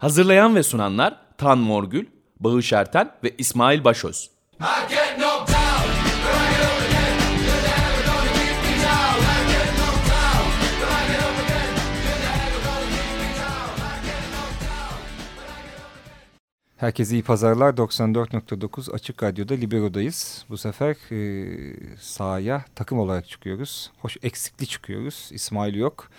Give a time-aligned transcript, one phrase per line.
[0.00, 2.06] Hazırlayan ve sunanlar Tan Morgül,
[2.40, 4.30] Bağış Erten ve İsmail Başöz.
[16.76, 17.74] Herkese iyi pazarlar.
[17.74, 20.44] 94.9 Açık Radyo'da Libero'dayız.
[20.48, 23.90] Bu sefer e, sahaya takım olarak çıkıyoruz.
[23.98, 25.28] Hoş eksikli çıkıyoruz.
[25.32, 26.10] İsmail yok.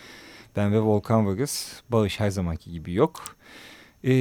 [0.56, 1.84] Ben ve Volkan varız.
[1.90, 3.36] Bağış her zamanki gibi yok.
[4.04, 4.12] E,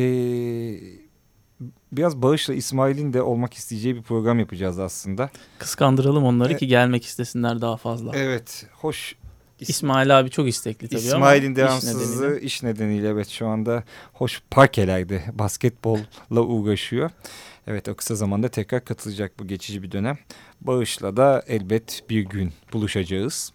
[1.92, 5.30] biraz Bağış'la İsmail'in de olmak isteyeceği bir program yapacağız aslında.
[5.58, 8.12] Kıskandıralım onları E- ki gelmek istesinler daha fazla.
[8.14, 8.66] Evet.
[8.72, 9.16] Hoş
[9.60, 12.40] İsmail abi çok istekli tabii İsmail'in ama devamsızlığı iş nedeniyle.
[12.40, 17.10] iş nedeniyle evet şu anda hoş parkelerde basketbolla uğraşıyor.
[17.66, 20.18] Evet o kısa zamanda tekrar katılacak bu geçici bir dönem.
[20.60, 23.52] Bağış'la da elbet bir gün buluşacağız.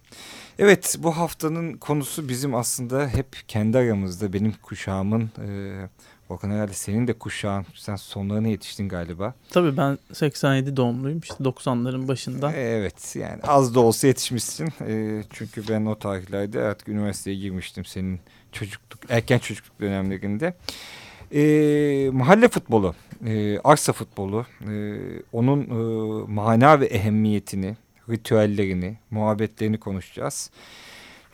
[0.60, 5.32] Evet bu haftanın konusu bizim aslında hep kendi aramızda benim kuşağımın...
[5.48, 5.90] E,
[6.30, 9.34] Volkan herhalde senin de kuşağın sen sonlarına yetiştin galiba.
[9.50, 12.52] Tabii ben 87 doğumluyum işte 90'ların başında.
[12.54, 14.70] Evet yani az da olsa yetişmişsin.
[14.88, 18.20] Ee, çünkü ben o tarihlerde artık üniversiteye girmiştim senin
[18.52, 20.54] çocukluk, erken çocukluk dönemlerinde.
[21.34, 24.96] Ee, mahalle futbolu, e, arsa futbolu, e,
[25.32, 27.76] onun e, mana ve ehemmiyetini,
[28.10, 30.52] ritüellerini, muhabbetlerini konuşacağız.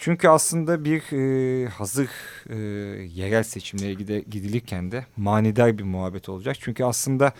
[0.03, 2.09] Çünkü aslında bir e, hazır
[2.49, 2.55] e,
[3.03, 6.57] yerel seçimlere gide, gidilirken de manidar bir muhabbet olacak.
[6.59, 7.33] Çünkü aslında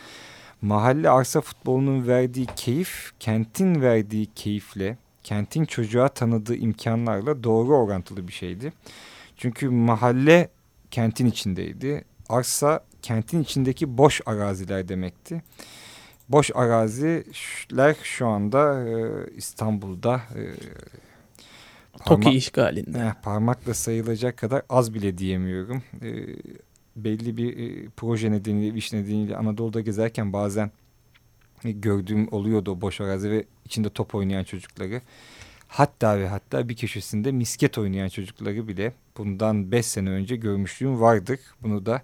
[0.61, 8.33] mahalle arsa futbolunun verdiği keyif, kentin verdiği keyifle, kentin çocuğa tanıdığı imkanlarla doğru orantılı bir
[8.33, 8.73] şeydi.
[9.37, 10.49] Çünkü mahalle
[10.91, 12.05] kentin içindeydi.
[12.29, 15.43] Arsa kentin içindeki boş araziler demekti.
[16.29, 20.41] Boş araziler şu anda e, İstanbul'da e,
[22.05, 22.99] TOKİ parma- işgalinde.
[22.99, 25.83] Eh, parmakla sayılacak kadar az bile diyemiyorum.
[26.01, 26.25] Ee,
[26.95, 30.71] belli bir e, proje nedeniyle, iş nedeniyle Anadolu'da gezerken bazen
[31.63, 35.01] e, gördüğüm oluyordu o boş arazi ve içinde top oynayan çocukları.
[35.67, 41.39] Hatta ve hatta bir köşesinde misket oynayan çocukları bile bundan beş sene önce görmüşlüğüm vardır.
[41.61, 42.01] Bunu da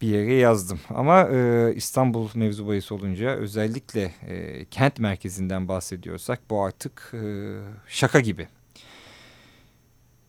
[0.00, 0.80] bir yere yazdım.
[0.88, 7.54] Ama e, İstanbul mevzu bahis olunca özellikle e, kent merkezinden bahsediyorsak bu artık e,
[7.86, 8.48] şaka gibi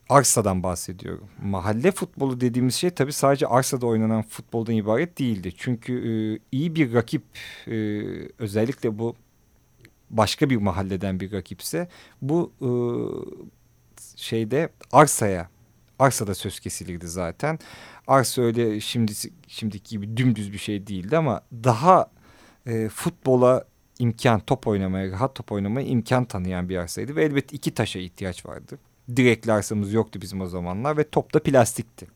[0.09, 1.27] arsadan bahsediyorum.
[1.43, 5.53] Mahalle futbolu dediğimiz şey tabii sadece arsada oynanan futboldan ibaret değildi.
[5.57, 7.23] Çünkü e, iyi bir rakip
[7.67, 7.75] e,
[8.39, 9.15] özellikle bu
[10.09, 11.87] başka bir mahalleden bir rakipse
[12.21, 12.69] bu e,
[14.15, 15.49] şeyde arsaya
[15.99, 17.59] arsada söz kesilirdi zaten.
[18.07, 19.13] Arsa öyle şimdi
[19.47, 22.11] şimdiki gibi dümdüz bir şey değildi ama daha
[22.65, 23.65] e, futbola
[23.99, 28.45] imkan top oynamaya rahat top oynamaya imkan tanıyan bir arsaydı ve elbette iki taşa ihtiyaç
[28.45, 28.79] vardı
[29.15, 32.07] direkli arsamız yoktu bizim o zamanlar ve top da plastikti.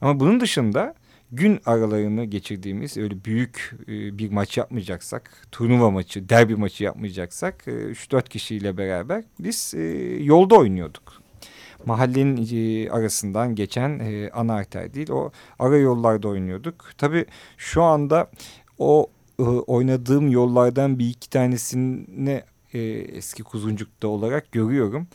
[0.00, 0.94] Ama bunun dışında
[1.32, 7.70] gün aralarını geçirdiğimiz öyle büyük e, bir maç yapmayacaksak, turnuva maçı, derbi maçı yapmayacaksak e,
[7.70, 9.82] 3-4 kişiyle beraber biz e,
[10.24, 11.22] yolda oynuyorduk.
[11.86, 16.90] Mahallenin e, arasından geçen e, ana arter değil o ara yollarda oynuyorduk.
[16.98, 17.26] Tabii
[17.56, 18.30] şu anda
[18.78, 25.06] o e, oynadığım yollardan bir iki tanesini e, eski kuzuncukta olarak görüyorum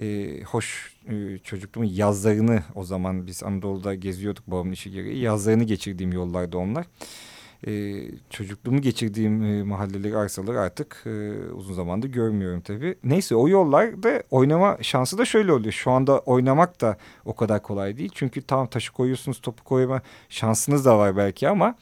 [0.00, 5.18] e, hoş e, çocukluğumun yazlarını o zaman biz Anadolu'da geziyorduk babamın işi gereği.
[5.18, 6.86] Yazlarını geçirdiğim yollarda onlar.
[7.66, 12.94] E, çocukluğumu geçirdiğim e, mahalleleri, arsaları artık e, uzun zamandır görmüyorum tabii.
[13.04, 15.72] Neyse o yollarda oynama şansı da şöyle oluyor.
[15.72, 18.10] Şu anda oynamak da o kadar kolay değil.
[18.14, 21.74] Çünkü tam taşı koyuyorsunuz, topu koyma şansınız da var belki ama...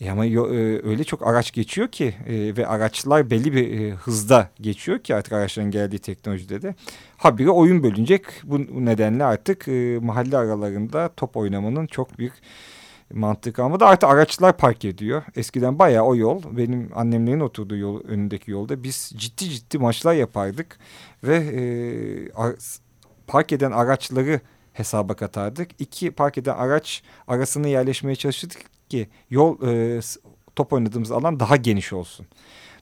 [0.00, 0.38] E ama e,
[0.86, 5.32] öyle çok araç geçiyor ki e, ve araçlar belli bir e, hızda geçiyor ki artık
[5.32, 6.74] araçların geldiği teknolojide de
[7.16, 8.24] habire oyun bölünecek.
[8.44, 9.66] Bu, nedenle artık
[10.02, 12.34] mahalle aralarında top oynamanın çok büyük
[13.14, 13.84] mantığı kalmadı.
[13.84, 15.22] Artık araçlar park ediyor.
[15.36, 20.78] Eskiden bayağı o yol benim annemlerin oturduğu yol önündeki yolda biz ciddi ciddi maçlar yapardık
[21.24, 21.62] ve e,
[22.32, 22.54] ar,
[23.26, 24.40] park eden araçları
[24.72, 25.70] hesaba katardık.
[25.78, 30.00] İki park eden araç arasına yerleşmeye çalıştık ki yol e,
[30.56, 32.26] top oynadığımız alan daha geniş olsun.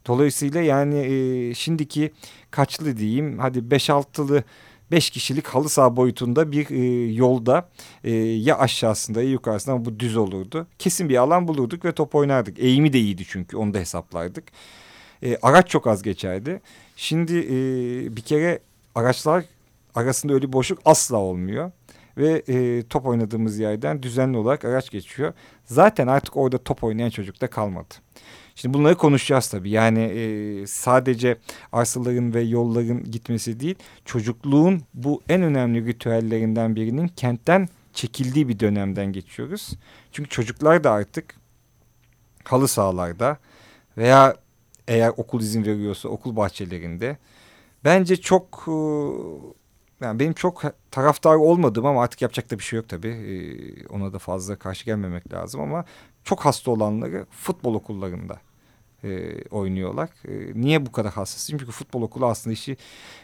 [0.06, 2.12] Dolayısıyla yani e, şimdiki
[2.50, 4.44] kaçlı diyeyim hadi 5-6'lı
[4.90, 7.68] 5 kişilik halı saha boyutunda bir e, yolda
[8.04, 10.66] e, ya aşağısında ya yukarısında bu düz olurdu.
[10.78, 12.58] Kesin bir alan bulurduk ve top oynardık.
[12.58, 14.44] Eğimi de iyiydi çünkü onu da hesaplardık.
[15.22, 16.60] E, araç çok az geçerdi.
[16.96, 17.56] Şimdi e,
[18.16, 18.58] bir kere
[18.94, 19.44] araçlar
[19.94, 21.72] arasında öyle boşluk asla olmuyor
[22.16, 25.32] ve e, top oynadığımız yerden düzenli olarak araç geçiyor.
[25.64, 27.94] Zaten artık orada top oynayan çocuk da kalmadı.
[28.54, 29.70] Şimdi bunları konuşacağız tabii.
[29.70, 31.36] Yani e, sadece
[31.72, 33.74] arsaların ve yolların gitmesi değil,
[34.04, 39.72] çocukluğun bu en önemli ritüellerinden birinin kentten çekildiği bir dönemden geçiyoruz.
[40.12, 41.34] Çünkü çocuklar da artık
[42.44, 43.38] halı sahalarda
[43.98, 44.36] veya
[44.88, 47.16] eğer okul izin veriyorsa okul bahçelerinde
[47.84, 48.76] bence çok e,
[50.04, 53.08] yani benim çok taraftar olmadığım ama artık yapacak da bir şey yok tabii.
[53.08, 55.84] Ee, ona da fazla karşı gelmemek lazım ama
[56.24, 58.40] çok hasta olanları futbol okullarında
[59.04, 60.08] e, oynuyorlar.
[60.28, 61.58] E, niye bu kadar hassasıyım?
[61.58, 62.76] Çünkü futbol okulu aslında işi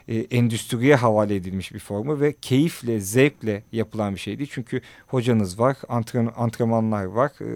[0.08, 4.50] e, endüstriye havale edilmiş bir formu ve keyifle, zevkle yapılan bir şey değil.
[4.52, 7.30] Çünkü hocanız var, antren antrenmanlar var.
[7.40, 7.48] E,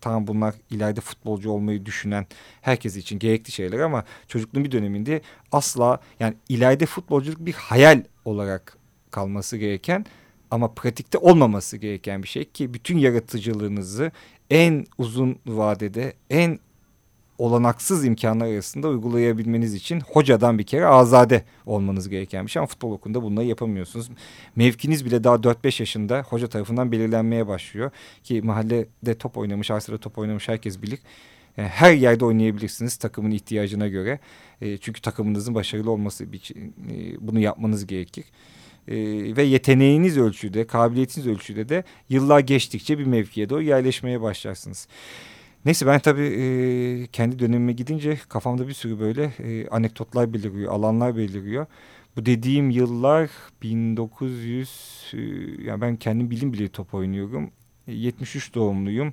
[0.00, 2.26] tamam bunlar ileride futbolcu olmayı düşünen
[2.60, 5.20] herkes için gerekli şeyler ama çocukluğun bir döneminde
[5.52, 8.76] asla yani ileride futbolculuk bir hayal olarak
[9.10, 10.06] kalması gereken
[10.50, 14.12] ama pratikte olmaması gereken bir şey ki bütün yaratıcılığınızı
[14.50, 16.58] en uzun vadede en
[17.42, 22.60] olanaksız imkanlar arasında uygulayabilmeniz için hocadan bir kere azade olmanız gereken bir şey.
[22.60, 24.10] Ama futbol okulunda bunları yapamıyorsunuz.
[24.56, 27.90] Mevkiniz bile daha 4-5 yaşında hoca tarafından belirlenmeye başlıyor.
[28.24, 30.98] Ki mahallede top oynamış, arsada top oynamış herkes bilir.
[31.56, 34.18] Yani her yerde oynayabilirsiniz takımın ihtiyacına göre.
[34.60, 38.24] E, çünkü takımınızın başarılı olması için e, bunu yapmanız gerekir.
[38.88, 38.96] E,
[39.36, 44.88] ve yeteneğiniz ölçüde, kabiliyetiniz ölçüde de yıllar geçtikçe bir mevkiye doğru yerleşmeye başlarsınız.
[45.64, 46.22] Neyse ben tabii
[47.02, 51.66] e, kendi dönemime gidince kafamda bir sürü böyle e, anekdotlar beliriyor, alanlar beliriyor.
[52.16, 53.30] Bu dediğim yıllar
[53.62, 55.18] 1900, e,
[55.64, 57.50] yani ben kendim bilim bile top oynuyorum.
[57.86, 59.12] 73 doğumluyum.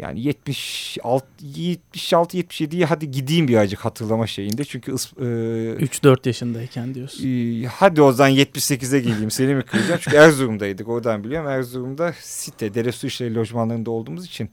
[0.00, 4.64] Yani 76 76 77'ye hadi gideyim birazcık hatırlama şeyinde.
[4.64, 7.28] Çünkü e, 3-4 yaşındayken diyorsun.
[7.28, 10.00] E, hadi o zaman 78'e geleyim seni mi kıracağım?
[10.02, 11.50] Çünkü Erzurum'daydık oradan biliyorum.
[11.50, 14.50] Erzurum'da site, dere su işleri lojmanlarında olduğumuz için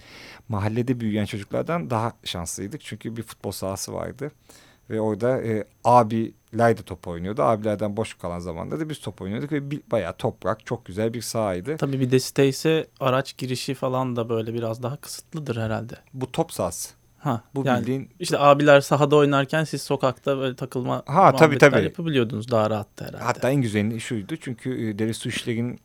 [0.49, 2.81] mahallede büyüyen çocuklardan daha şanslıydık.
[2.81, 4.31] Çünkü bir futbol sahası vardı.
[4.89, 5.63] Ve orada e,
[6.57, 7.41] abiler de top oynuyordu.
[7.43, 9.51] Abilerden boş kalan zamanda da biz top oynuyorduk.
[9.51, 11.77] Ve bir, bayağı toprak, çok güzel bir sahaydı.
[11.77, 15.93] Tabii bir de site ise araç girişi falan da böyle biraz daha kısıtlıdır herhalde.
[16.13, 16.97] Bu top sahası.
[17.17, 21.83] Ha, bu yani bildiğin işte abiler sahada oynarken siz sokakta böyle takılma ha, tabii, tabii.
[21.83, 23.23] yapabiliyordunuz daha rahat herhalde.
[23.23, 25.79] Hatta en güzeli şuydu çünkü e, dere su işlerin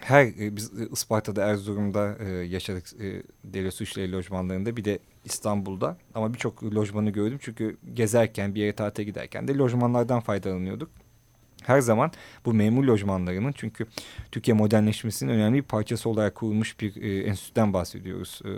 [0.00, 5.96] her e, biz Isparta'da Erzurum'da e, yaşadık e, dere su işleri lojmanlarında bir de İstanbul'da
[6.14, 10.90] ama birçok lojmanı gördüm çünkü gezerken bir yere tatile giderken de lojmanlardan faydalanıyorduk.
[11.66, 12.10] Her zaman
[12.44, 13.86] bu memur lojmanlarının çünkü
[14.32, 18.42] Türkiye modernleşmesinin önemli bir parçası olarak kurulmuş bir e, enstitüden bahsediyoruz.
[18.44, 18.50] E,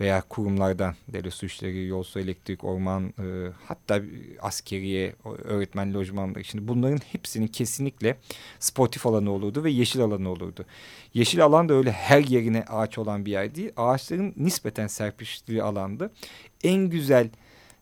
[0.00, 4.00] veya kurumlardan devlet su işleri, elektrik, orman e, hatta
[4.40, 5.14] askeriye,
[5.44, 6.44] öğretmen lojmanları.
[6.44, 8.16] Şimdi bunların hepsinin kesinlikle
[8.58, 10.64] sportif alanı olurdu ve yeşil alanı olurdu.
[11.14, 13.72] Yeşil alan da öyle her yerine ağaç olan bir yer değil.
[13.76, 16.10] Ağaçların nispeten serpiştiği alandı.
[16.64, 17.30] En güzel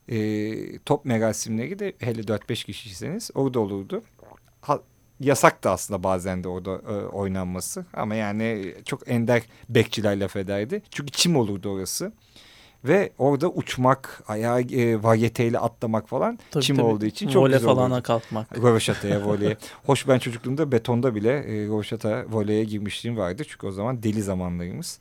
[0.09, 4.03] e, top merasimleri de hele 4-5 kişiyseniz orada olurdu.
[5.21, 7.87] Yasak da aslında bazen de orada e, oynanması.
[7.95, 10.83] Ama yani çok ender bekçiler laf ederdi.
[10.91, 12.13] Çünkü çim olurdu orası.
[12.85, 16.87] Ve orada uçmak, ayağı e, varyeteyle atlamak falan tabii, çim tabii.
[16.87, 17.81] olduğu için çok Vole güzel olurdu.
[17.81, 18.59] falana kalkmak.
[18.59, 19.57] Röveşataya, voleye.
[19.87, 23.43] Hoş ben çocukluğumda betonda bile e, röveşata, voleye girmişliğim vardı.
[23.49, 24.99] Çünkü o zaman deli zamanlarımız.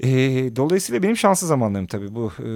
[0.00, 0.08] E,
[0.56, 2.32] dolayısıyla benim şanslı zamanlarım tabii bu.
[2.38, 2.48] E,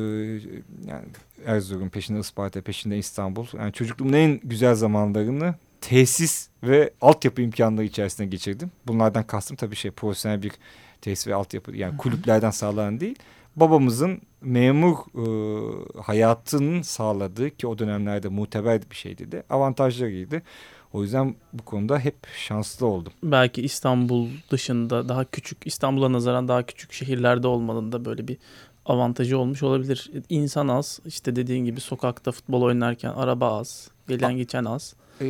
[0.86, 1.04] yani
[1.46, 3.46] Erzurum peşinde Isparta peşinde İstanbul.
[3.58, 8.70] Yani çocukluğumun en güzel zamanlarını tesis ve altyapı imkanları içerisinde geçirdim.
[8.86, 10.52] Bunlardan kastım tabii şey profesyonel bir
[11.00, 13.16] tesis ve altyapı yani kulüplerden sağlanan değil.
[13.56, 15.22] Babamızın memur e,
[16.02, 20.42] hayatının sağladığı ki o dönemlerde muteber bir şeydi de avantajlarıydı.
[20.92, 23.12] O yüzden bu konuda hep şanslı oldum.
[23.22, 28.36] Belki İstanbul dışında daha küçük, İstanbul'a nazaran daha küçük şehirlerde olmanın da böyle bir
[28.86, 30.10] avantajı olmuş olabilir.
[30.28, 34.94] İnsan az, işte dediğin gibi sokakta futbol oynarken araba az, gelen geçen az.
[35.20, 35.26] Ee,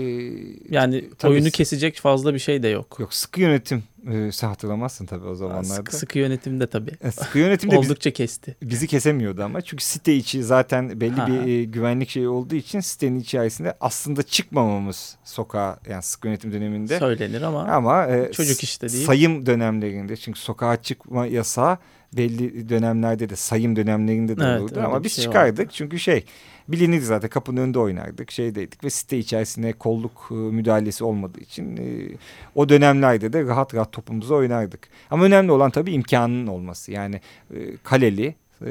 [0.70, 2.96] yani tabii, oyunu kesecek fazla bir şey de yok.
[3.00, 3.82] Yok sıkı yönetim
[4.12, 5.64] e, sen hatırlamazsın tabii o zamanlarda.
[5.64, 6.92] Sıkı, sıkı yönetim de tabii.
[7.00, 8.56] E, sıkı yönetim de oldukça bizi, kesti.
[8.62, 11.26] Bizi kesemiyordu ama çünkü site içi zaten belli ha.
[11.26, 16.98] bir e, güvenlik şeyi olduğu için sitenin içerisinde aslında çıkmamamız sokağa yani sıkı yönetim döneminde.
[16.98, 19.06] Söylenir ama, ama e, çocuk işte değil.
[19.06, 21.78] Sayım dönemlerinde çünkü sokağa çıkma yasağı
[22.16, 25.72] belli dönemlerde de sayım dönemlerinde de evet, olurdu ama biz şey çıkardık vardı.
[25.72, 26.24] çünkü şey
[26.68, 32.16] bilinir zaten kapının önünde oynardık şeydeydik ve site içerisinde kolluk e, müdahalesi olmadığı için e,
[32.54, 34.88] o dönemlerde de rahat rahat topumuzu oynardık.
[35.10, 37.20] Ama önemli olan tabii imkanının olması yani
[37.54, 38.34] e, kaleli
[38.66, 38.70] e,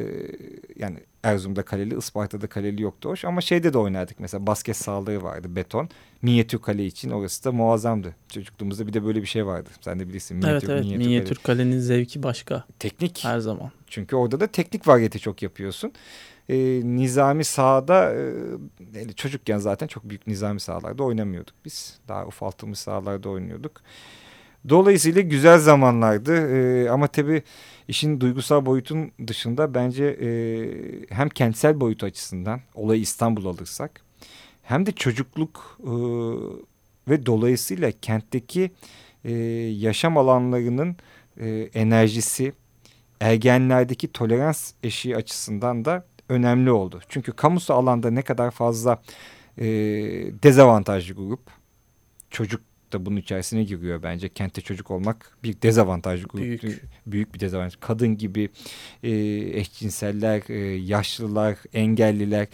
[0.75, 3.25] yani Erzurum'da kaleli, Isparta'da kaleli yoktu hoş.
[3.25, 5.89] Ama şeyde de oynardık mesela basket sahaları vardı beton.
[6.21, 8.15] Minyatür kale için orası da muazzamdı.
[8.33, 9.69] Çocukluğumuzda bir de böyle bir şey vardı.
[9.81, 10.37] Sen de bilirsin.
[10.37, 11.57] Minyatür, evet evet minyatür, minyatür kale.
[11.57, 12.63] kalenin zevki başka.
[12.79, 13.23] Teknik.
[13.23, 13.71] Her zaman.
[13.87, 15.91] Çünkü orada da teknik variyeti çok yapıyorsun.
[16.49, 18.15] Ee, nizami sahada
[18.95, 21.99] e, çocukken zaten çok büyük nizami sahalarda oynamıyorduk biz.
[22.07, 23.81] Daha ufaltılmış sahalarda oynuyorduk.
[24.69, 27.43] Dolayısıyla güzel zamanlardı ee, ama tabii
[27.87, 30.29] işin duygusal boyutun dışında bence e,
[31.09, 34.01] hem kentsel boyutu açısından olayı İstanbul alırsak
[34.63, 35.91] hem de çocukluk e,
[37.11, 38.71] ve dolayısıyla kentteki
[39.25, 39.31] e,
[39.77, 40.95] yaşam alanlarının
[41.39, 42.53] e, enerjisi
[43.19, 46.99] ergenlerdeki tolerans eşiği açısından da önemli oldu.
[47.09, 49.01] Çünkü kamusal alanda ne kadar fazla
[49.57, 49.65] e,
[50.43, 51.41] dezavantajlı grup
[52.29, 52.61] çocuk
[52.93, 54.29] da bunun içerisine giriyor bence.
[54.29, 56.43] Kentte çocuk olmak bir dezavantajlı grup.
[56.43, 57.75] Büyük, büyük bir dezavantaj.
[57.79, 58.49] Kadın gibi
[59.03, 59.11] e,
[59.59, 62.47] eşcinseller, e, yaşlılar, engelliler.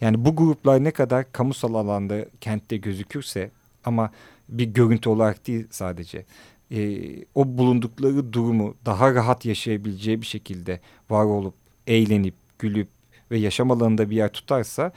[0.00, 3.50] Yani bu gruplar ne kadar kamusal alanda kentte gözükürse
[3.84, 4.10] ama
[4.48, 6.24] bir görüntü olarak değil sadece
[6.70, 7.00] e,
[7.34, 10.80] o bulundukları durumu daha rahat yaşayabileceği bir şekilde
[11.10, 11.54] var olup
[11.86, 12.88] eğlenip gülüp
[13.30, 14.92] ve yaşam alanında bir yer tutarsa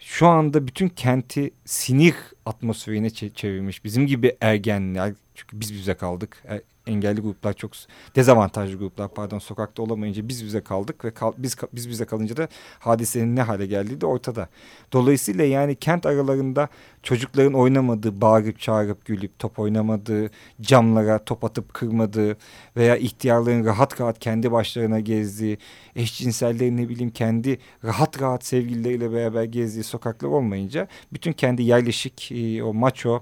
[0.00, 2.14] şu anda bütün kenti sinir
[2.46, 3.84] atmosferine çevirmiş.
[3.84, 6.42] Bizim gibi ergenler çünkü biz bize kaldık.
[6.48, 7.70] E, engelli gruplar çok
[8.16, 12.48] dezavantajlı gruplar pardon sokakta olamayınca biz bize kaldık ve kal, biz biz bize kalınca da
[12.78, 14.48] hadisenin ne hale geldiği de ortada.
[14.92, 16.68] Dolayısıyla yani kent aralarında
[17.02, 20.30] çocukların oynamadığı, bağırıp çağırıp gülüp top oynamadığı,
[20.60, 22.36] camlara top atıp kırmadığı
[22.76, 25.58] veya ihtiyarların rahat rahat kendi başlarına gezdiği,
[25.96, 32.32] eşcinsellerin ne bileyim kendi rahat rahat sevgilileriyle beraber gezdiği sokaklar olmayınca bütün kendi yerleşik
[32.64, 33.20] o maço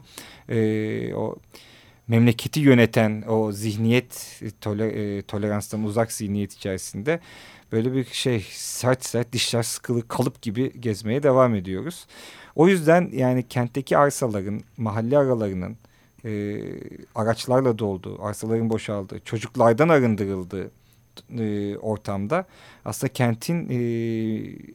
[1.17, 1.37] o
[2.09, 7.21] memleketi yöneten o zihniyet e, e, toleranstan uzak zihniyet içerisinde
[7.73, 12.07] böyle bir şey sert sert dişler sıkılı kalıp gibi gezmeye devam ediyoruz.
[12.55, 15.77] O yüzden yani kentteki arsaların mahalle aralarının
[16.25, 16.61] e,
[17.15, 20.71] araçlarla dolduğu, arsaların boşaldığı, çocuklardan arındırıldığı
[21.39, 22.45] e, ortamda
[22.85, 23.79] aslında kentin e,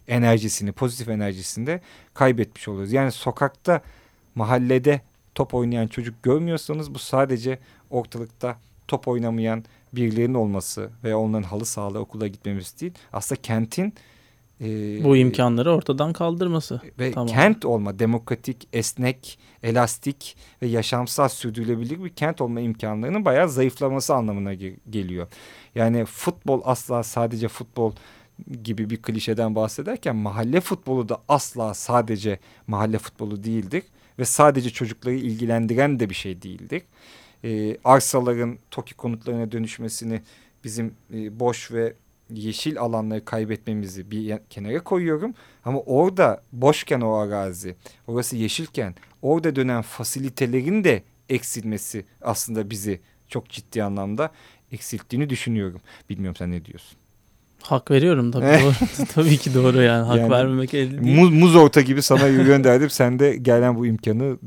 [0.08, 1.82] enerjisini, pozitif enerjisini de
[2.14, 2.94] kaybetmiş oluyoruz.
[2.94, 3.82] Yani sokakta,
[4.36, 5.02] mahallede
[5.36, 7.60] top oynayan çocuk görmüyorsanız bu sadece
[7.90, 9.64] ortalıkta top oynamayan
[9.94, 12.94] birilerinin olması veya onların halı sahalı okula gitmemiz değil.
[13.14, 13.94] Aslında kentin
[14.62, 16.82] e, bu imkanları ortadan kaldırması.
[17.00, 17.28] Ve tamam.
[17.28, 24.54] kent olma, demokratik, esnek, elastik ve yaşamsal sürdürülebilir bir kent olma imkanlarının bayağı zayıflaması anlamına
[24.90, 25.28] geliyor.
[25.76, 27.92] Yani futbol asla sadece futbol
[28.64, 33.84] gibi bir klişeden bahsederken mahalle futbolu da asla sadece mahalle futbolu değildir
[34.20, 36.82] ve sadece çocukları ilgilendiren de bir şey değildir.
[37.44, 40.22] E, arsaların TOKİ konutlarına dönüşmesini
[40.64, 41.94] bizim e, boş ve
[42.30, 45.34] yeşil alanları kaybetmemizi bir kenara koyuyorum.
[45.66, 47.76] Ama orada boşken o arazi,
[48.08, 54.32] orası yeşilken orada dönen fasilitelerin de eksilmesi aslında bizi çok ciddi anlamda
[54.72, 55.82] eksilttiğini düşünüyorum.
[56.10, 57.03] Bilmiyorum sen ne diyorsun?
[57.64, 58.74] Hak veriyorum tabii doğru.
[59.16, 61.20] tabii ki doğru yani hak yani, vermemek elde değil.
[61.20, 62.90] Muz, muz orta gibi sana gönderdim.
[62.90, 64.38] Sen de gelen bu imkanı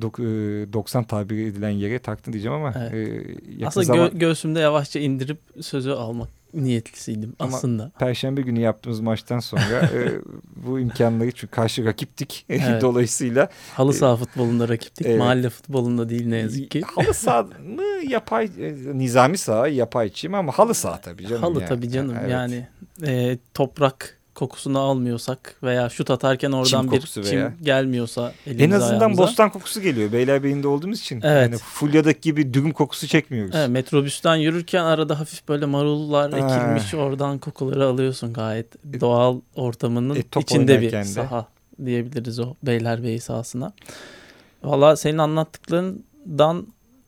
[0.73, 2.75] 90 e, tabir edilen yere taktın diyeceğim ama.
[2.93, 3.27] Evet.
[3.61, 4.11] E, Aslında zaman...
[4.11, 7.93] gö göğsümde yavaşça indirip sözü almak niyetlisiydim Ama aslında.
[7.99, 10.21] Perşembe günü yaptığımız maçtan sonra e,
[10.57, 12.83] bu imkanları çünkü karşı rakiptik evet.
[12.83, 13.49] dolayısıyla.
[13.75, 15.07] Halı saha e, futbolunda rakiptik.
[15.07, 15.19] Evet.
[15.19, 16.81] Mahalle futbolunda değil ne yazık ki.
[16.81, 21.43] Halı saha mı yapay e, nizami saha yapayçıyım ama halı saha tabii canım.
[21.43, 21.69] Halı yani.
[21.69, 22.31] tabii canım evet.
[22.31, 22.67] yani
[23.07, 27.53] e, toprak kokusunu almıyorsak veya şut atarken oradan çim bir çim veya.
[27.63, 29.23] gelmiyorsa En azından ayağımıza.
[29.23, 31.21] bostan kokusu geliyor Beylerbeyi'nde olduğumuz için.
[31.25, 31.43] Evet.
[31.43, 33.55] Yani Fulya'daki gibi dürüm kokusu çekmiyoruz.
[33.55, 36.39] Evet, metrobüsten yürürken arada hafif böyle marullar ha.
[36.39, 41.05] ekilmiş oradan kokuları alıyorsun gayet e, doğal ortamının e, içinde bir de.
[41.05, 41.47] saha
[41.85, 43.73] diyebiliriz o Beylerbeyi sahasına.
[44.65, 46.67] Valla senin anlattıklarından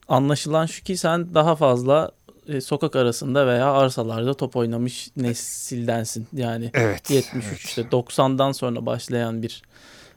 [0.08, 2.10] anlaşılan şu ki sen daha fazla
[2.48, 6.26] e, sokak arasında veya arsalarda top oynamış nesildensin.
[6.32, 7.92] Yani evet, 73'te evet.
[7.92, 9.62] 90'dan sonra başlayan bir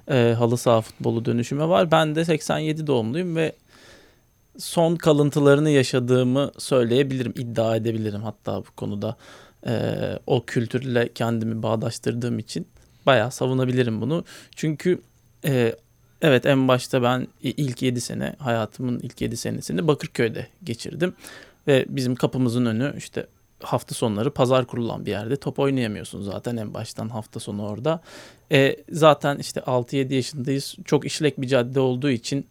[0.10, 1.92] e, halı saha futbolu dönüşümü var.
[1.92, 3.54] Ben de 87 doğumluyum ve
[4.58, 9.16] son kalıntılarını yaşadığımı söyleyebilirim, iddia edebilirim hatta bu konuda.
[9.68, 9.96] E,
[10.28, 12.68] o kültürle kendimi bağdaştırdığım için
[13.06, 14.24] bayağı savunabilirim bunu.
[14.56, 15.02] Çünkü
[15.46, 15.76] e,
[16.22, 21.14] evet en başta ben ilk 7 sene hayatımın ilk 7 senesini Bakırköy'de geçirdim.
[21.68, 23.28] Ve bizim kapımızın önü işte
[23.64, 28.02] hafta sonları pazar kurulan bir yerde top oynayamıyorsun zaten en baştan hafta sonu orada.
[28.52, 30.76] E, zaten işte 6-7 yaşındayız.
[30.86, 32.48] Çok işlek bir cadde olduğu için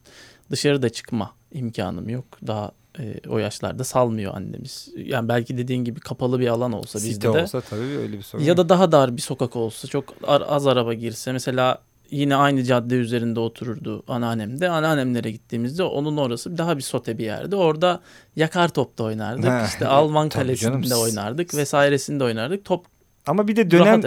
[0.51, 2.25] dışarıda çıkma imkanım yok.
[2.47, 4.89] Daha e, o yaşlarda salmıyor annemiz.
[4.97, 7.43] Yani belki dediğin gibi kapalı bir alan olsa Site bizde de.
[7.43, 8.43] olsa tabii öyle bir sorun.
[8.45, 11.33] Ya da daha dar bir sokak olsa çok az araba girse.
[11.33, 11.79] Mesela
[12.11, 14.69] yine aynı cadde üzerinde otururdu anneannem de.
[14.69, 17.57] Anneannemlere gittiğimizde onun orası daha bir sote bir yerdi.
[17.57, 18.01] Orada
[18.37, 19.51] yakar topta oynardık.
[19.51, 22.65] Ha, işte Alman kalesinde oynardık vesairesinde oynardık.
[22.65, 22.87] Top
[23.27, 24.03] ama bir de dönem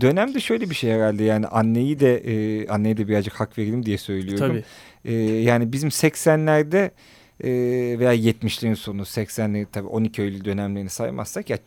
[0.00, 3.98] dönemde şöyle bir şey herhalde yani anneyi de e, anneye de birazcık hak verelim diye
[3.98, 4.48] söylüyorum.
[4.48, 4.64] Tabii.
[5.04, 6.90] E, yani bizim 80'lerde
[7.40, 7.50] e,
[7.98, 11.58] veya 70'lerin sonu 80'leri tabii 12 Eylül dönemlerini saymazsak ya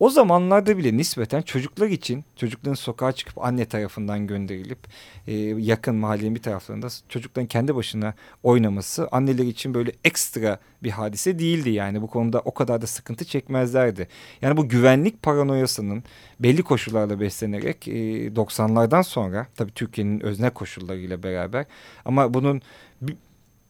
[0.00, 4.78] o zamanlarda bile nispeten çocuklar için çocukların sokağa çıkıp anne tarafından gönderilip
[5.26, 11.38] e, yakın mahallenin bir taraflarında çocukların kendi başına oynaması anneler için böyle ekstra bir hadise
[11.38, 14.08] değildi yani bu konuda o kadar da sıkıntı çekmezlerdi.
[14.42, 16.04] Yani bu güvenlik paranoyasının
[16.40, 17.92] belli koşullarla beslenerek e,
[18.28, 21.66] 90'lardan sonra tabii Türkiye'nin özne koşullarıyla beraber
[22.04, 22.62] ama bunun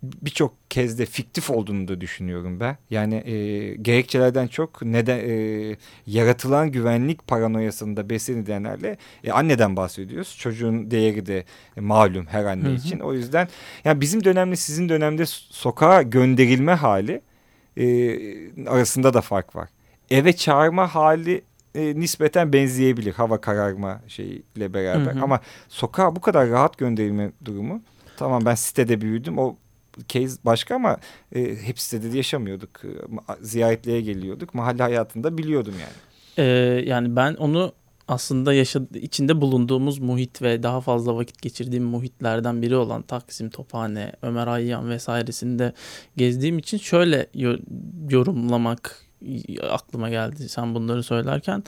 [0.02, 2.76] birçok kez de fiktif olduğunu da düşünüyorum ben.
[2.90, 5.76] Yani e, gerekçelerden çok neden e,
[6.06, 10.36] yaratılan güvenlik paranoyasında beslenilenlerle e, anneden bahsediyoruz.
[10.38, 11.44] Çocuğun değeri de
[11.76, 12.74] e, malum her anne hı hı.
[12.74, 13.00] için.
[13.00, 13.48] O yüzden
[13.84, 17.20] yani bizim dönemde sizin dönemde sokağa gönderilme hali
[17.76, 17.86] e,
[18.66, 19.68] arasında da fark var.
[20.10, 21.42] Eve çağırma hali
[21.74, 25.14] e, nispeten benzeyebilir hava kararma şeyle beraber.
[25.14, 25.24] Hı hı.
[25.24, 27.82] Ama sokağa bu kadar rahat gönderilme durumu
[28.18, 29.38] Tamam ben sitede büyüdüm.
[29.38, 29.56] O
[30.08, 30.96] case başka ama
[31.34, 32.84] e, hep sitede yaşamıyorduk.
[32.84, 32.90] E,
[33.40, 34.54] ziyaretliğe geliyorduk.
[34.54, 36.08] Mahalle hayatında biliyordum yani.
[36.38, 36.44] Ee,
[36.86, 37.72] yani ben onu
[38.08, 44.12] aslında yaşadı, içinde bulunduğumuz muhit ve daha fazla vakit geçirdiğim muhitlerden biri olan Taksim, Tophane,
[44.22, 45.72] Ömer Hayyam vesairesinde
[46.16, 47.26] gezdiğim için şöyle
[48.08, 49.04] yorumlamak
[49.70, 51.64] aklıma geldi sen bunları söylerken.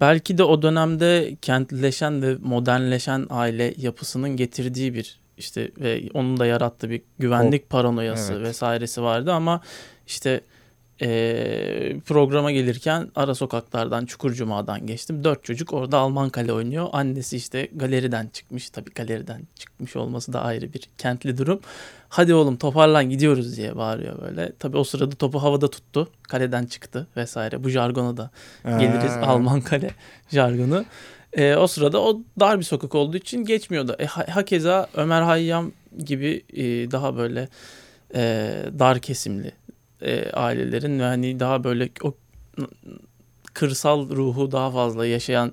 [0.00, 6.46] Belki de o dönemde kentleşen ve modernleşen aile yapısının getirdiği bir işte ve onun da
[6.46, 8.46] yarattığı bir güvenlik o, paranoyası evet.
[8.46, 9.60] vesairesi vardı ama
[10.06, 10.40] işte
[11.02, 15.24] e, programa gelirken ara sokaklardan Çukurcuma'dan geçtim.
[15.24, 16.88] Dört çocuk orada Alman kale oynuyor.
[16.92, 18.70] Annesi işte galeriden çıkmış.
[18.70, 21.60] Tabii galeriden çıkmış olması da ayrı bir kentli durum.
[22.08, 24.52] Hadi oğlum toparlan gidiyoruz diye bağırıyor böyle.
[24.58, 26.08] Tabii o sırada topu havada tuttu.
[26.22, 27.64] Kaleden çıktı vesaire.
[27.64, 28.30] Bu jargona da
[28.64, 29.12] geliriz.
[29.12, 29.20] Ee.
[29.20, 29.90] Alman kale
[30.28, 30.84] jargonu.
[31.36, 33.96] E, o sırada o dar bir sokak olduğu için geçmiyordu.
[33.98, 37.48] E, hakeza Ömer Hayyam gibi e, daha böyle
[38.14, 39.52] e, dar kesimli
[40.02, 42.14] e, ailelerin ve hani daha böyle o
[43.54, 45.52] kırsal ruhu daha fazla yaşayan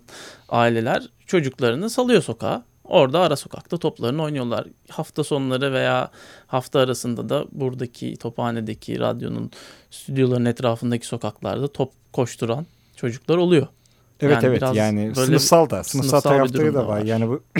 [0.49, 2.63] aileler çocuklarını salıyor sokağa.
[2.83, 4.67] Orada ara sokakta toplarını oynuyorlar.
[4.89, 6.11] Hafta sonları veya
[6.47, 9.51] hafta arasında da buradaki tophanedeki radyonun
[9.91, 12.65] stüdyoların etrafındaki sokaklarda top koşturan
[12.95, 13.67] çocuklar oluyor.
[14.23, 16.99] Evet yani evet yani sınıfsal da sınıfsal, sınıfsal tarafları da var.
[16.99, 17.05] var.
[17.05, 17.43] Yani bu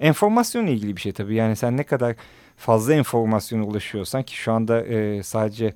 [0.00, 1.34] enformasyonla ilgili bir şey tabii.
[1.34, 2.16] Yani sen ne kadar
[2.56, 5.74] fazla enformasyona ulaşıyorsan ki şu anda e, sadece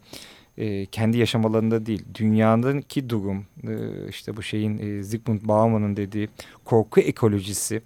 [0.59, 3.75] e, kendi yaşam alanında değil dünyadaki durum e,
[4.09, 6.29] işte bu şeyin e, Zygmunt Bauman'ın dediği
[6.65, 7.83] korku ekolojisi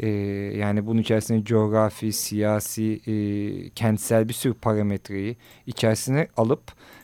[0.00, 0.08] e,
[0.56, 3.14] yani bunun içerisinde coğrafi, siyasi, e,
[3.70, 5.36] kentsel bir sürü parametreyi
[5.66, 6.62] içerisine alıp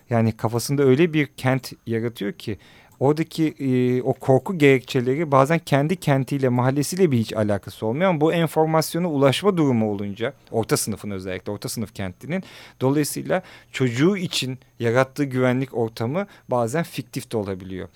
[0.09, 2.57] yani kafasında öyle bir kent yaratıyor ki
[3.01, 8.33] oradaki e, o korku gerekçeleri bazen kendi kentiyle mahallesiyle bir hiç alakası olmuyor ama bu
[8.33, 12.43] enformasyona ulaşma durumu olunca orta sınıfın özellikle orta sınıf kentinin
[12.81, 17.87] dolayısıyla çocuğu için yarattığı güvenlik ortamı bazen fiktif de olabiliyor.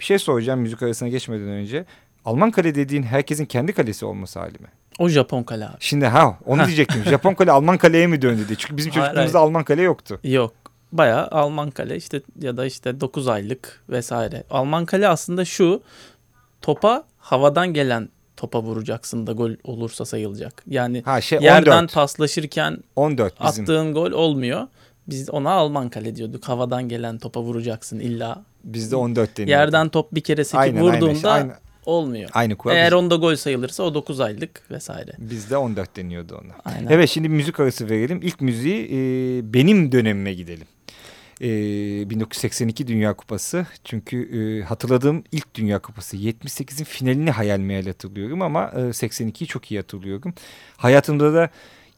[0.00, 1.84] Bir şey soracağım müzik arasına geçmeden önce.
[2.24, 4.68] Alman kale dediğin herkesin kendi kalesi olması hali mi?
[4.98, 5.76] O Japon kale abi.
[5.80, 7.04] Şimdi ha onu diyecektim.
[7.04, 8.56] Japon kale Alman kaleye mi döndü diye.
[8.58, 10.20] Çünkü bizim çocukluğumuzda Alman kale yoktu.
[10.24, 10.52] Yok
[10.92, 14.44] bayağı Alman kale işte ya da işte 9 aylık vesaire.
[14.50, 15.82] Alman kale aslında şu
[16.62, 20.62] topa havadan gelen topa vuracaksın da gol olursa sayılacak.
[20.66, 23.64] Yani ha, şey, yerden paslaşırken 14 bizim.
[23.64, 24.66] attığın gol olmuyor.
[25.08, 26.44] Biz ona Alman kale diyorduk.
[26.44, 28.44] Havadan gelen topa vuracaksın illa.
[28.64, 29.58] Bizde 14 deniyor.
[29.58, 32.30] Yerden top bir kere sekip aynen, vurduğunda aynen, olmuyor.
[32.32, 32.74] Aynı kural.
[32.74, 32.94] Eğer biz...
[32.94, 35.12] onda gol sayılırsa o 9 aylık vesaire.
[35.18, 36.74] Bizde 14 deniyordu ona.
[36.74, 36.90] Aynen.
[36.90, 38.20] Evet şimdi müzik arası verelim.
[38.22, 40.66] İlk müziği e, benim dönemime gidelim
[41.40, 43.66] e, 1982 Dünya Kupası.
[43.84, 49.70] Çünkü e, hatırladığım ilk Dünya Kupası 78'in finalini hayal meyal hatırlıyorum ama e, 82'yi çok
[49.70, 50.34] iyi hatırlıyorum.
[50.76, 51.50] Hayatımda da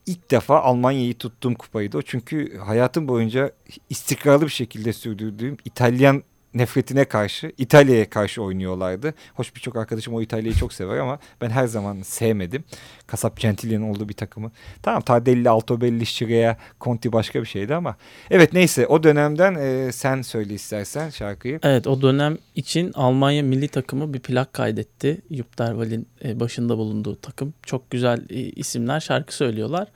[0.06, 2.02] ilk defa Almanya'yı tuttuğum kupaydı o.
[2.02, 3.52] Çünkü hayatım boyunca
[3.90, 6.22] istikrarlı bir şekilde sürdürdüğüm İtalyan
[6.54, 9.14] nefretine karşı İtalya'ya karşı oynuyorlardı.
[9.34, 12.64] Hoş birçok arkadaşım o İtalya'yı çok sever ama ben her zaman sevmedim.
[13.06, 14.52] Kasap Gentilia'nın olduğu bir takımı.
[14.82, 17.96] Tamam Tardelli, Altobelli, Şireya, Conti başka bir şeydi ama.
[18.30, 21.60] Evet neyse o dönemden e, sen söyle istersen şarkıyı.
[21.62, 25.22] Evet o dönem için Almanya milli takımı bir plak kaydetti.
[25.30, 27.54] Jupp Derwal'in e, başında bulunduğu takım.
[27.62, 29.88] Çok güzel e, isimler şarkı söylüyorlar.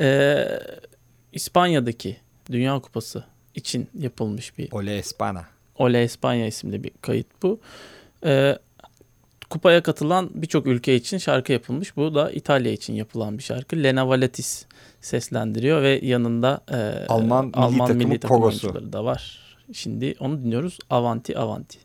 [0.00, 0.44] E,
[1.32, 2.16] İspanya'daki
[2.50, 4.72] Dünya Kupası için yapılmış bir...
[4.72, 5.51] Ole Espana.
[5.78, 7.60] Ole Espanya isimli bir kayıt bu.
[8.24, 8.58] Ee,
[9.50, 11.96] kupaya katılan birçok ülke için şarkı yapılmış.
[11.96, 13.76] Bu da İtalya için yapılan bir şarkı.
[13.76, 14.66] Lena Valetis
[15.00, 19.38] seslendiriyor ve yanında e, Alman, milli Alman takımı milli takım oyuncuları da var.
[19.72, 20.78] Şimdi onu dinliyoruz.
[20.90, 21.78] Avanti Avanti.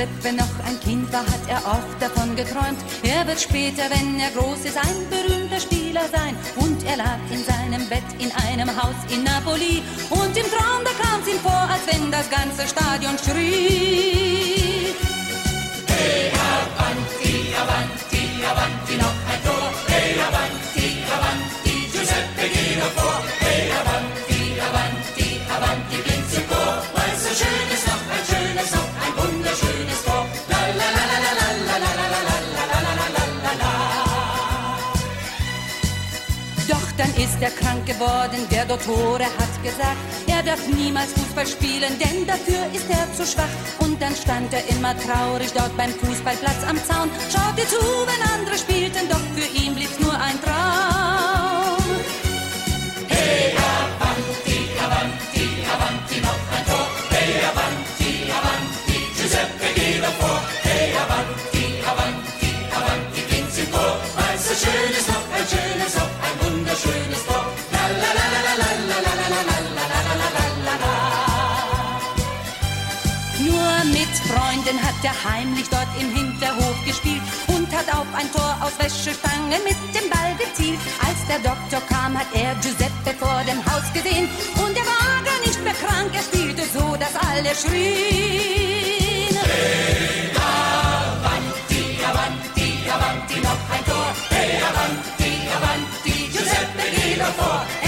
[0.00, 2.78] Giuseppe noch ein Kind war, hat er oft davon geträumt.
[3.02, 6.34] Er wird später, wenn er groß ist, ein berühmter Spieler sein.
[6.56, 9.82] Und er lag in seinem Bett in einem Haus in Napoli.
[10.08, 14.94] Und im Traum, da kam's ihm vor, als wenn das ganze Stadion schrie.
[15.86, 19.70] Hey, avanti, avanti, avanti, noch ein Tor.
[19.88, 20.69] Hey, avanti,
[37.40, 42.66] ist er krank geworden, der Dottore hat gesagt, er darf niemals Fußball spielen, denn dafür
[42.74, 43.48] ist er zu schwach.
[43.78, 48.58] Und dann stand er immer traurig dort beim Fußballplatz am Zaun, schaute zu, wenn andere
[48.58, 51.82] spielten, doch für ihn blieb's nur ein Traum.
[53.08, 53.59] Hey,
[74.30, 79.58] Freunden hat er heimlich dort im Hinterhof gespielt und hat auf ein Tor aus Wäschestange
[79.64, 80.78] mit dem Ball gezielt.
[81.06, 84.28] Als der Doktor kam, hat er Giuseppe vor dem Haus gesehen
[84.62, 86.10] und er war gar nicht mehr krank.
[86.14, 89.34] Er spielte so, dass alle schrien.
[89.42, 94.10] Hey, avanti, avanti, avanti, noch ein Tor.
[94.30, 97.79] Hey, avanti, avanti, Giuseppe, geh doch vor.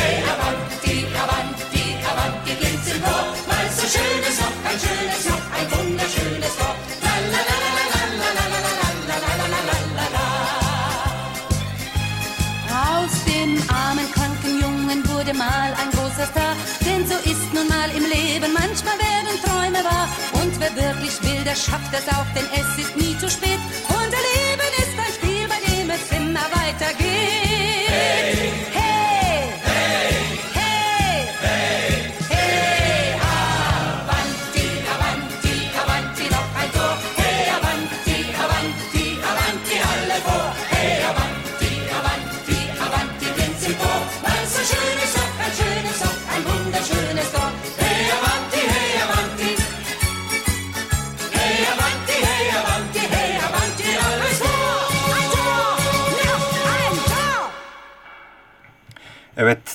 [21.44, 23.58] Der schafft es auch, denn es ist nie zu spät.
[23.88, 27.11] Unser Leben ist ein Spiel, bei dem es immer weitergeht.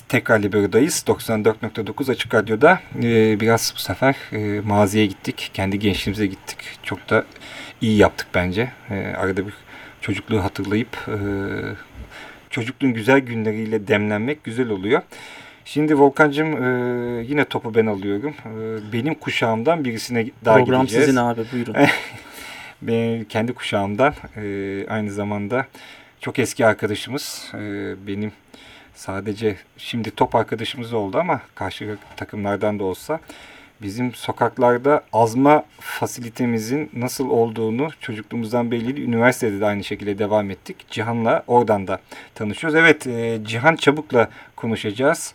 [0.08, 1.04] Tekrar Libero'dayız.
[1.06, 5.50] 94.9 Açık Radyo'da Ee, biraz bu sefer e, maziye gittik.
[5.54, 6.58] Kendi gençliğimize gittik.
[6.82, 7.24] Çok da
[7.80, 8.72] iyi yaptık bence.
[8.90, 9.52] Ee, arada bir
[10.00, 11.16] çocukluğu hatırlayıp e,
[12.50, 15.02] çocukluğun güzel günleriyle demlenmek güzel oluyor.
[15.64, 18.34] Şimdi Volkan'cığım e, yine topu ben alıyorum.
[18.46, 21.06] E, benim kuşağımdan birisine daha Program gideceğiz.
[21.06, 21.74] sizin abi buyurun.
[22.82, 25.66] Ben kendi kuşağımdan e, aynı zamanda
[26.20, 27.52] çok eski arkadaşımız.
[27.54, 27.58] E,
[28.06, 28.32] benim
[28.98, 33.20] sadece şimdi top arkadaşımız oldu ama karşı takımlardan da olsa
[33.82, 39.00] bizim sokaklarda azma fasilitemizin nasıl olduğunu çocukluğumuzdan belliydi.
[39.00, 40.76] Üniversitede de aynı şekilde devam ettik.
[40.90, 41.98] Cihan'la oradan da
[42.34, 42.78] tanışıyoruz.
[42.78, 45.34] Evet e, Cihan Çabuk'la konuşacağız.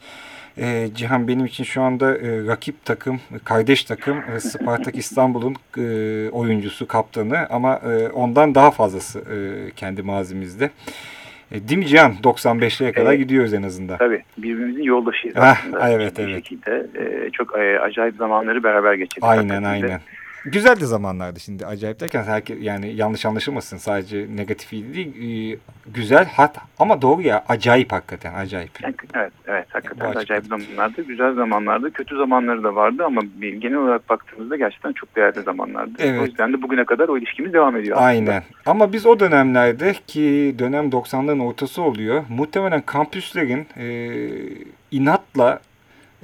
[0.58, 6.30] E, Cihan benim için şu anda e, rakip takım, kardeş takım e, Spartak İstanbul'un e,
[6.30, 10.70] oyuncusu, kaptanı ama e, ondan daha fazlası e, kendi mazimizde.
[11.54, 12.14] E, değil mi Cihan?
[12.24, 13.20] 95'lere kadar Evet.
[13.20, 13.98] gidiyoruz en azından.
[13.98, 15.90] Tabii birbirimizin yoldaşıyız Ah, aslında.
[15.90, 16.36] evet, bir evet.
[16.36, 16.88] şekilde.
[16.98, 19.24] Ee, çok e, acayip zamanları beraber geçirdik.
[19.24, 20.00] Aynen hakikaten aynen.
[20.46, 26.26] Güzel de zamanlardı şimdi acayip derken herkes yani yanlış anlaşılmasın sadece negatif değil e, güzel
[26.26, 28.72] hat ama doğru ya acayip hakikaten acayip.
[28.84, 31.02] Yani, Evet, evet hakikaten de acayip zamanlardı.
[31.02, 31.94] Güzel zamanlardı.
[31.94, 35.92] Kötü zamanları da vardı ama genel olarak baktığımızda gerçekten çok değerli zamanlardı.
[36.00, 36.22] Evet.
[36.22, 38.08] O yüzden de bugüne kadar o ilişkimiz devam ediyor aslında.
[38.08, 38.44] Aynen.
[38.66, 42.24] Ama biz o dönemlerde ki dönem 90'ların ortası oluyor.
[42.30, 44.10] Muhtemelen kampüslerin e,
[44.92, 45.60] inatla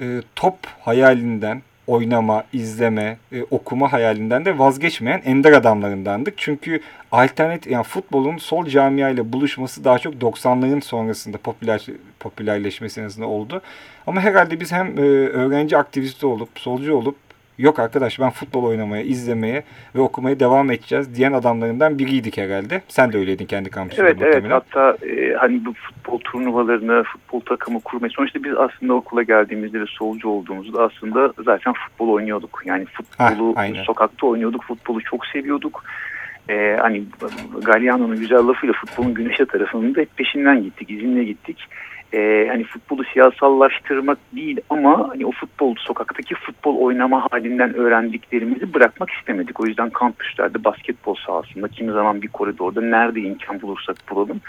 [0.00, 6.34] e, top hayalinden oynama, izleme, e, okuma hayalinden de vazgeçmeyen ender adamlarındandık.
[6.36, 6.80] Çünkü
[7.12, 11.86] alternatif yani futbolun sol camia ile buluşması daha çok 90'ların sonrasında popüler
[12.20, 13.62] popülerleşmesi en oldu.
[14.06, 17.16] Ama herhalde biz hem e, öğrenci aktivisti olup, solcu olup
[17.60, 19.62] yok arkadaş ben futbol oynamaya, izlemeye
[19.94, 22.82] ve okumaya devam edeceğiz diyen adamlarından biriydik herhalde.
[22.88, 24.60] Sen de öyleydin kendi kampüsünde Evet evet muhtemelen.
[24.60, 29.86] hatta e, hani bu futbol turnuvalarını, futbol takımı kurmayı sonuçta biz aslında okula geldiğimizde ve
[29.86, 32.62] solcu olduğumuzda aslında zaten futbol oynuyorduk.
[32.64, 33.82] Yani futbolu Hah, aynen.
[33.82, 35.84] sokakta oynuyorduk, futbolu çok seviyorduk.
[36.48, 37.02] E, hani
[37.64, 41.58] Galliano'nun güzel lafıyla futbolun güneşe tarafının da hep peşinden gittik, izinle gittik.
[42.12, 49.10] E, hani futbolu siyasallaştırmak değil ama hani o futbol sokaktaki futbol oynama halinden öğrendiklerimizi bırakmak
[49.10, 49.60] istemedik.
[49.60, 54.40] O yüzden kampüslerde basketbol sahasında kimi zaman bir koridorda nerede imkan bulursak bulalım.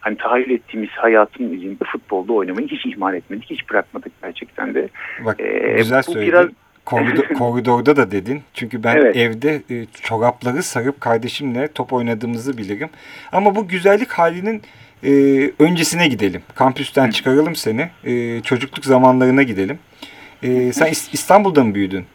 [0.00, 4.88] Hani tahayyül ettiğimiz hayatın izinde futbolda oynamayı hiç ihmal etmedik, hiç bırakmadık gerçekten de.
[5.24, 6.32] Bak ee, güzel söyledin.
[6.32, 6.48] Biraz...
[6.84, 8.42] Koridor, koridorda da dedin.
[8.54, 9.16] Çünkü ben evet.
[9.16, 12.88] evde e, çorapları sarıp kardeşimle top oynadığımızı bilirim.
[13.32, 14.62] Ama bu güzellik halinin
[15.04, 15.12] e,
[15.58, 16.42] öncesine gidelim.
[16.54, 17.90] Kampüsten çıkaralım seni.
[18.04, 19.78] E, çocukluk zamanlarına gidelim.
[20.42, 22.06] E, sen İstanbul'da mı büyüdün?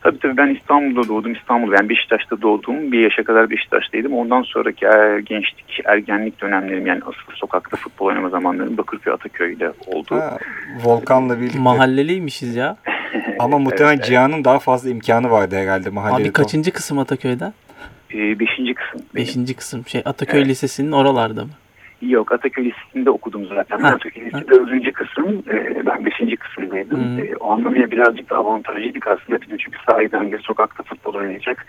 [0.00, 1.32] Tabii tabii ben İstanbul'da doğdum.
[1.32, 2.92] İstanbul yani Beşiktaş'ta doğdum.
[2.92, 4.12] Bir yaşa kadar Beşiktaş'taydım.
[4.12, 10.16] Ondan sonraki er, gençlik, ergenlik dönemlerim yani asıl sokakta futbol oynama zamanlarım Bakırköy Ataköy'de oldu.
[10.16, 10.38] Ha,
[10.84, 11.58] Volkan'la birlikte.
[11.58, 12.76] Mahalleliymişiz ya.
[13.38, 16.22] Ama muhtemelen evet, Cihan'ın daha fazla imkanı vardı herhalde mahallede.
[16.22, 17.52] Abi kaçıncı kısım Ataköy'de?
[18.14, 19.06] Ee, beşinci kısım.
[19.14, 19.26] Benim.
[19.26, 19.86] Beşinci kısım.
[19.86, 20.48] Şey Ataköy evet.
[20.48, 21.50] Lisesi'nin oralarda mı?
[22.02, 23.78] Yok Ataköy Lisesi'nde okudum zaten.
[23.78, 23.88] Ha.
[23.88, 25.42] Ataköy Lisesi dördüncü kısım.
[25.50, 27.04] E, ben beşinci kısımdaydım.
[27.04, 27.18] Hmm.
[27.18, 29.40] E, o anlamıyla birazcık da avantajlıydık aslında.
[29.40, 31.66] Bizim çünkü sahiden bir sokakta futbol oynayacak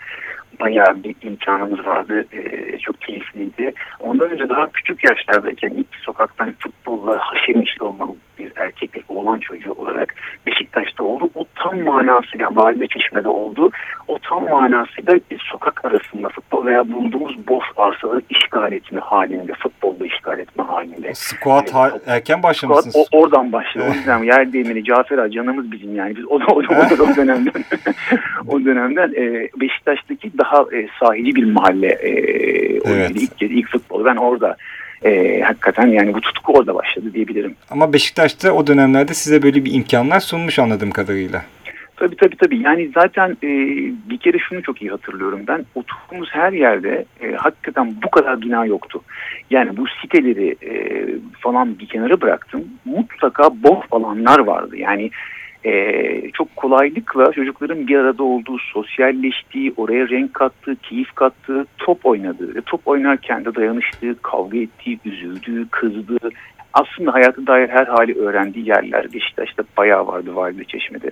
[0.60, 2.24] bayağı bir imkanımız vardı.
[2.32, 3.72] E, çok keyifliydi.
[4.00, 9.72] Ondan önce daha küçük yaşlardayken ilk sokaktan futbolla haşır neşir olmam bir erkeklik olan çocuğu
[9.72, 10.14] olarak
[10.46, 11.30] Beşiktaş'ta oldu.
[11.34, 13.70] O tam manasıyla Valide Çeşme'de oldu.
[14.08, 20.06] O tam manasıyla bir sokak arasında futbol veya bulduğumuz boş arsaları işgal etme halinde, futbolda
[20.06, 21.14] işgal etme halinde.
[21.14, 22.94] Squat ha erken başlamışsınız.
[22.94, 23.84] Squat, o, oradan başladı.
[23.90, 26.16] O yüzden yer değmeni Cafer Ağa canımız bizim yani.
[26.16, 27.64] Biz o, o, o, o dönemden
[28.48, 32.10] o dönemden e, Beşiktaş'taki daha e, sahili bir mahalle e,
[32.84, 33.10] evet.
[33.14, 34.04] ilk, ilk futbolu.
[34.04, 34.56] Ben orada
[35.04, 37.54] e, hakikaten yani bu tutku orada başladı diyebilirim.
[37.70, 41.42] Ama Beşiktaş'ta o dönemlerde size böyle bir imkanlar sunmuş anladığım kadarıyla.
[41.96, 42.58] Tabii tabii tabii.
[42.58, 43.48] Yani zaten e,
[44.10, 45.64] bir kere şunu çok iyi hatırlıyorum ben.
[45.74, 49.02] Oturduğumuz her yerde e, hakikaten bu kadar bina yoktu.
[49.50, 50.72] Yani bu siteleri e,
[51.40, 52.64] falan bir kenara bıraktım.
[52.84, 54.76] Mutlaka boş alanlar vardı.
[54.76, 55.10] Yani
[55.64, 62.54] e, çok kolaylıkla çocukların bir arada olduğu, sosyalleştiği, oraya renk kattığı, keyif kattığı, top oynadığı
[62.54, 66.30] ve top oynarken de dayanıştığı, kavga ettiği, üzüldüğü, kızdığı,
[66.72, 71.10] aslında hayatı dair her hali öğrendiği yerler Beşiktaş'ta bayağı vardı Valide Çeşme'de.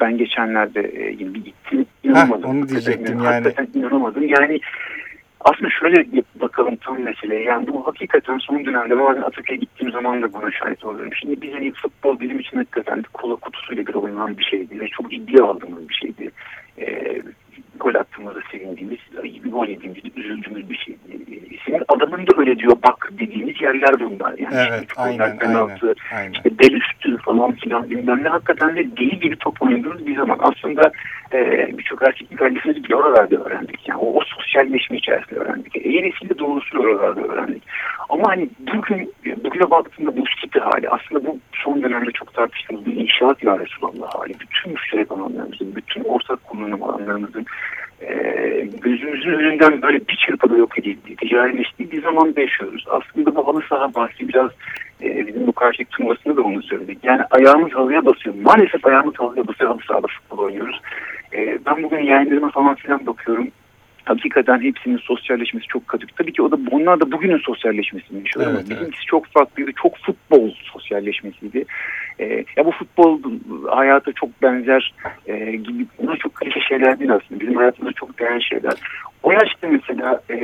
[0.00, 1.86] Ben geçenlerde e, yine bir gittim.
[2.04, 2.42] İnanamadım.
[2.42, 3.26] Heh, onu diyecektim yani.
[3.26, 4.28] Hakikaten inanamadım.
[4.28, 4.60] Yani
[5.40, 6.06] aslında şöyle
[6.40, 7.42] bakalım tam meseleye.
[7.42, 11.14] Yani bu hakikaten son dönemde bazen Ataköy'e gittiğim zaman da buna şahit oluyorum.
[11.14, 15.10] Şimdi biz hani futbol bizim için hakikaten kola kutusuyla bir oynanan bir şeydi ve çok
[15.10, 16.30] ciddiye aldığımız bir şeydi.
[16.78, 17.22] Ee,
[17.80, 20.98] gol attığımızda sevindiğimiz, bir gol yediğimizde üzüldüğümüz bir şeydi.
[21.66, 24.38] Senin adamın da öyle diyor bak dediğimiz yerler bunlar.
[24.38, 28.28] Yani evet, işte aynen, penaltı, aynen, işte bel üstü falan filan bilmem ne.
[28.28, 30.38] Hakikaten de deli gibi top oynadığımız bir zaman.
[30.40, 30.92] Aslında
[31.32, 33.88] e, birçok erkeklik ailesini bir oralarda öğrendik.
[33.88, 35.76] Yani o, o sosyalleşme içerisinde öğrendik.
[35.76, 37.62] Eğrisiyle doğrusu oralarda öğrendik.
[38.08, 39.12] Ama hani bugün,
[39.44, 44.14] bugüne baktığımda bu site hali aslında bu son dönemde çok tartıştığımız bir inşaat ya Resulallah
[44.14, 44.34] hali.
[44.40, 47.46] Bütün müşterek alanlarımızın, bütün ortak kullanım alanlarımızın
[48.02, 48.12] e,
[48.80, 52.84] gözümüzün önünden böyle bir çırpıda yok edildiği, ticarileştiği bir zamanda yaşıyoruz.
[52.90, 54.50] Aslında bu halı saha bahsi biraz
[55.02, 56.98] e, bizim bu karşılık turnuvasında da onu söyledik.
[57.02, 58.34] Yani ayağımız halıya basıyor.
[58.42, 60.80] Maalesef ayağımız halıya basıyor halı sahada futbol oynuyoruz.
[61.32, 63.48] E, ben bugün yayınlarıma falan filan bakıyorum
[64.06, 66.06] hakikaten hepsinin sosyalleşmesi çok kötü.
[66.06, 68.70] Tabii ki o da onlar da bugünün sosyalleşmesini yaşıyor evet, ama evet.
[68.70, 69.70] bizimkisi çok farklıydı.
[69.82, 71.64] Çok futbol sosyalleşmesiydi.
[72.20, 73.20] Ee, ya bu futbol
[73.68, 74.94] hayata çok benzer
[75.26, 77.40] e, gibi bunlar çok klişe şeyler değil aslında.
[77.40, 78.74] Bizim hayatımızda çok değerli şeyler.
[79.22, 80.36] O yaşta mesela e,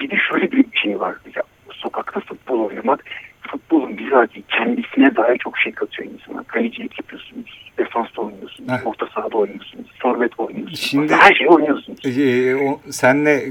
[0.00, 1.14] bir de şöyle bir şey var.
[1.26, 3.04] Mesela, sokakta futbol oynamak
[3.50, 6.42] futbolun bizatihi kendisine dair çok şey katıyor insana.
[6.42, 8.86] Kalecilik yapıyorsunuz, defansta oynuyorsunuz, Heh.
[8.86, 10.80] orta sahada oynuyorsunuz, forvet oynuyorsunuz.
[10.80, 12.18] Şimdi, her şeyi oynuyorsunuz.
[12.18, 13.42] E, o, senle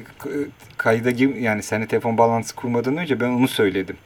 [0.77, 3.97] kayda yani seninle telefon bağlantısı kurmadan önce ben onu söyledim.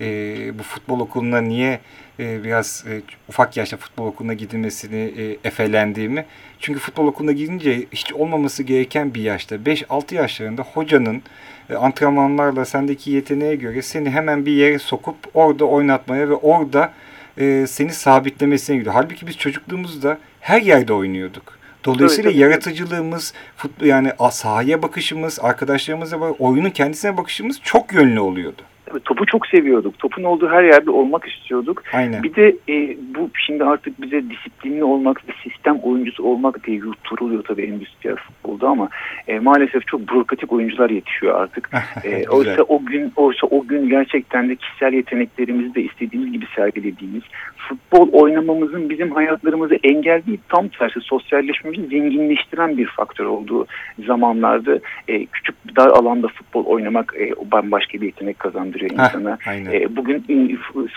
[0.00, 1.80] E, bu futbol okuluna niye
[2.20, 6.24] e, biraz e, ufak yaşta futbol okuluna gidilmesini e, efelendiğimi.
[6.60, 11.22] Çünkü futbol okuluna gidince hiç olmaması gereken bir yaşta 5-6 yaşlarında hocanın
[11.70, 16.92] e, antrenmanlarla sendeki yeteneğe göre seni hemen bir yere sokup orada oynatmaya ve orada
[17.38, 18.94] e, seni sabitlemesine gidiyor.
[18.94, 21.58] Halbuki biz çocukluğumuzda her yerde oynuyorduk.
[21.84, 28.62] Dolayısıyla evet, yaratıcılığımız, futbol yani sahaya bakışımız, arkadaşlarımıza oyunun kendisine bakışımız çok yönlü oluyordu
[29.00, 29.98] topu çok seviyorduk.
[29.98, 31.82] Topun olduğu her yerde olmak istiyorduk.
[31.92, 32.22] Aynen.
[32.22, 37.44] Bir de e, bu şimdi artık bize disiplinli olmak ve sistem oyuncusu olmak diye yutturuluyor
[37.44, 38.88] tabii endüstriyel futbolda ama
[39.28, 41.70] e, maalesef çok bürokratik oyuncular yetişiyor artık.
[42.04, 47.22] e, oysa o gün oysa o gün gerçekten de kişisel yeteneklerimizi de istediğimiz gibi sergilediğimiz
[47.68, 53.66] futbol oynamamızın bizim hayatlarımızı engel değil tam tersi sosyalleşmemizi zenginleştiren bir faktör olduğu
[54.06, 59.38] zamanlarda e, küçük dar alanda futbol oynamak e, bambaşka bir yetenek kazandırıyor insana.
[59.72, 60.24] E, bugün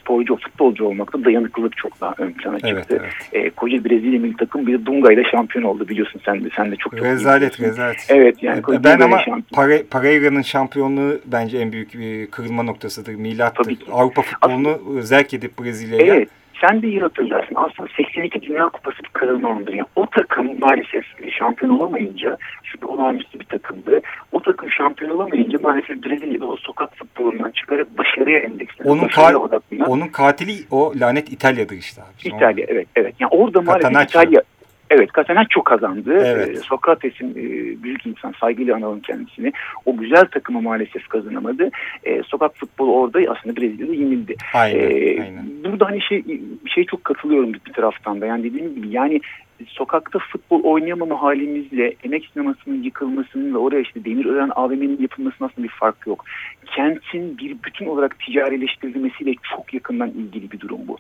[0.02, 2.70] sporcu, futbolcu olmakta dayanıklılık çok daha ön plana çıktı.
[2.72, 3.02] Evet,
[3.34, 3.46] evet.
[3.46, 6.50] E, koca Brezilya milli takım bir Dunga ile şampiyon oldu biliyorsun sen de.
[6.56, 8.08] Sen de çok çok Rezalet, rezalet.
[8.10, 8.60] Evet yani.
[8.60, 9.84] E, ben ama şampiyon.
[9.92, 13.16] Pereira'nın şampiyonluğu bence en büyük bir kırılma noktasıdır.
[13.16, 13.78] Milattır.
[13.92, 16.16] Avrupa futbolunu Aslında, zerk edip Brezilya'ya.
[16.16, 16.30] Evet
[16.62, 17.56] sen de iyi hatırlarsın.
[17.56, 21.04] Aslında 82 Dünya Kupası bir kırılma Yani o takım maalesef
[21.40, 24.02] şampiyon olamayınca, çünkü olağanüstü bir takımdı.
[24.32, 28.90] O takım şampiyon olamayınca maalesef Brezilya'da o sokak futbolundan çıkarıp başarıya endeksledi.
[28.90, 29.50] Onun, ka
[29.88, 32.36] onun katili o lanet İtalya'dır işte abi.
[32.36, 33.16] İtalya evet evet.
[33.20, 34.22] Yani orada maalesef Catanaccio.
[34.22, 34.42] İtalya
[34.90, 35.10] Evet
[35.50, 36.18] çok kazandı.
[36.26, 36.50] Evet.
[36.50, 39.52] Ee, Sokrates'in e, büyük insan saygıyla analım kendisini.
[39.86, 41.70] O güzel takımı maalesef kazanamadı.
[42.04, 44.36] E, sokak futbolu orada aslında Brezilya'da yenildi.
[44.54, 45.46] Aynen, e, aynen.
[45.64, 46.24] Burada hani şey
[46.66, 48.26] şey çok katılıyorum bir taraftan da.
[48.26, 49.22] Yani dediğim gibi yani
[49.68, 55.74] sokakta futbol oynayamama halimizle emek sinemasının yıkılmasının ve oraya işte Demirören AVM'nin yapılmasının aslında bir
[55.74, 56.26] fark yok.
[56.66, 60.98] Kentin bir bütün olarak ticarileştirilmesiyle çok yakından ilgili bir durum bu.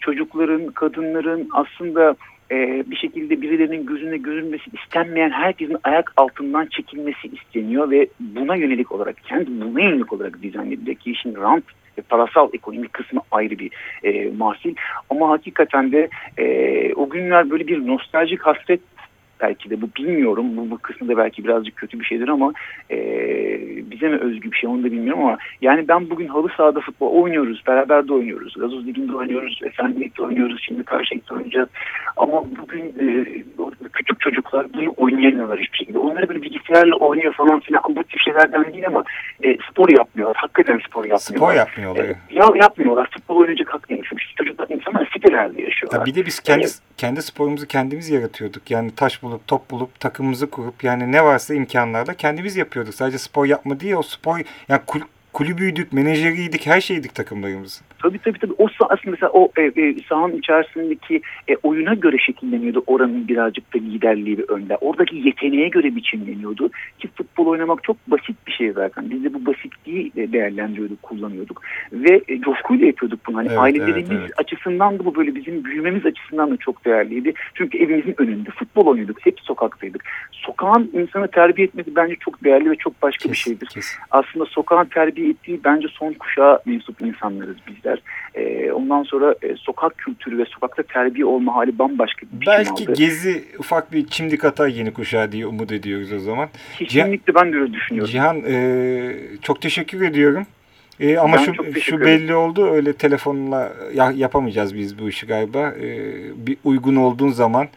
[0.00, 2.16] Çocukların, kadınların aslında
[2.50, 8.92] e, bir şekilde birilerinin gözüne görünmesi istenmeyen herkesin ayak altından çekilmesi isteniyor ve buna yönelik
[8.92, 11.64] olarak kendi buna yönelik olarak edilecek ki işin rant
[12.08, 13.70] parasal ekonomik kısmı ayrı bir
[14.02, 14.74] e, mahsil.
[15.10, 16.08] Ama hakikaten de
[16.38, 18.80] e, o günler böyle bir nostaljik hasret
[19.42, 20.56] belki de bu bilmiyorum.
[20.56, 22.52] Bu, bu kısmında belki birazcık kötü bir şeydir ama
[22.90, 22.96] e,
[23.90, 27.22] bize mi özgü bir şey onu da bilmiyorum ama yani ben bugün halı sahada futbol
[27.22, 27.62] oynuyoruz.
[27.66, 28.54] Beraber de oynuyoruz.
[28.58, 29.60] Gazoz Ligi'nde oynuyoruz.
[29.64, 30.62] Efendilik'te oynuyoruz.
[30.66, 31.68] Şimdi Karşıyak'ta oynayacağız.
[32.16, 33.24] Ama bugün e,
[33.92, 35.98] küçük çocuklar bunu oynayamıyorlar hiçbir şekilde.
[35.98, 37.82] Onları böyle bilgisayarla oynuyor falan filan.
[37.88, 39.04] Bu tip şeylerden değil ama
[39.42, 40.36] e, spor yapmıyorlar.
[40.36, 41.18] Hakikaten spor yapmıyorlar.
[41.18, 42.04] Spor yapmıyorlar.
[42.04, 43.08] E, ya, yapmıyorlar.
[43.10, 44.02] Futbol oynayacak hak değil.
[44.08, 45.98] Çünkü çocuklar insanlar sitelerde yaşıyorlar.
[45.98, 48.70] Ya bir de biz kendi, yani, kendi sporumuzu kendimiz yaratıyorduk.
[48.70, 52.94] Yani taş bulup top bulup takımımızı kurup yani ne varsa imkanlarda kendimiz yapıyorduk.
[52.94, 55.00] Sadece spor yapma değil o spor yani kul,
[55.32, 57.86] kulübüydük, menajeriydik, her şeydik takımlarımızın.
[58.02, 58.52] Tabii tabii tabii.
[58.58, 63.78] O aslında mesela o e, e, sahanın içerisindeki e, oyuna göre şekilleniyordu oranın birazcık da
[63.78, 64.76] liderliği ve önde.
[64.76, 66.70] Oradaki yeteneğe göre biçimleniyordu.
[66.98, 69.10] Ki futbol oynamak çok basit bir şey zaten.
[69.10, 71.62] Biz de bu basitliği değerlendiriyorduk, kullanıyorduk.
[71.92, 73.36] Ve e, coşkuyla yapıyorduk bunu.
[73.36, 74.32] Hani evet, ailelerimiz evet, evet.
[74.38, 77.32] açısından da bu böyle bizim büyümemiz açısından da çok değerliydi.
[77.54, 79.26] Çünkü evimizin önünde futbol oynuyorduk.
[79.26, 80.04] Hep sokaktaydık.
[80.32, 83.66] Sokağın insanı terbiye etmesi bence çok değerli ve çok başka kes, bir şeydir.
[83.66, 83.86] Kes.
[84.10, 88.02] Aslında sokağın terbiye ettiği bence son kuşağa mensup insanlarız bizler eder.
[88.34, 92.94] E, ondan sonra e, sokak kültürü ve sokakta terbiye olma hali bambaşka bir Belki aldı.
[92.94, 96.48] Gezi ufak bir çimdik atar yeni kuşağı diye umut ediyoruz o zaman.
[96.78, 98.12] Kesinlikle Cihan, ben de öyle düşünüyorum.
[98.12, 100.46] Cihan e, çok teşekkür ediyorum.
[101.00, 105.74] E, ama ben şu, şu belli oldu öyle telefonla ya, yapamayacağız biz bu işi galiba.
[105.82, 105.88] E,
[106.46, 107.68] bir uygun olduğun zaman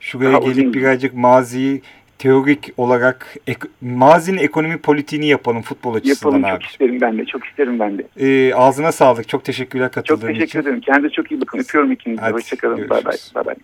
[0.00, 1.82] şuraya Daha gelip birazcık maziyi
[2.20, 6.62] teorik olarak ek, mazinin ekonomi politiğini yapalım futbol açısından yapalım, abi.
[6.62, 7.24] çok isterim ben de.
[7.24, 8.06] Çok isterim ben de.
[8.16, 9.28] Ee, ağzına sağlık.
[9.28, 10.26] Çok teşekkürler katıldığın için.
[10.26, 10.68] Çok teşekkür için.
[10.68, 10.80] ederim.
[10.80, 11.58] Kendinize çok iyi bakın.
[11.58, 12.22] Öpüyorum ikinizi.
[12.22, 12.90] Hoşçakalın.
[12.90, 13.16] Bay bay.
[13.34, 13.54] Bay bay.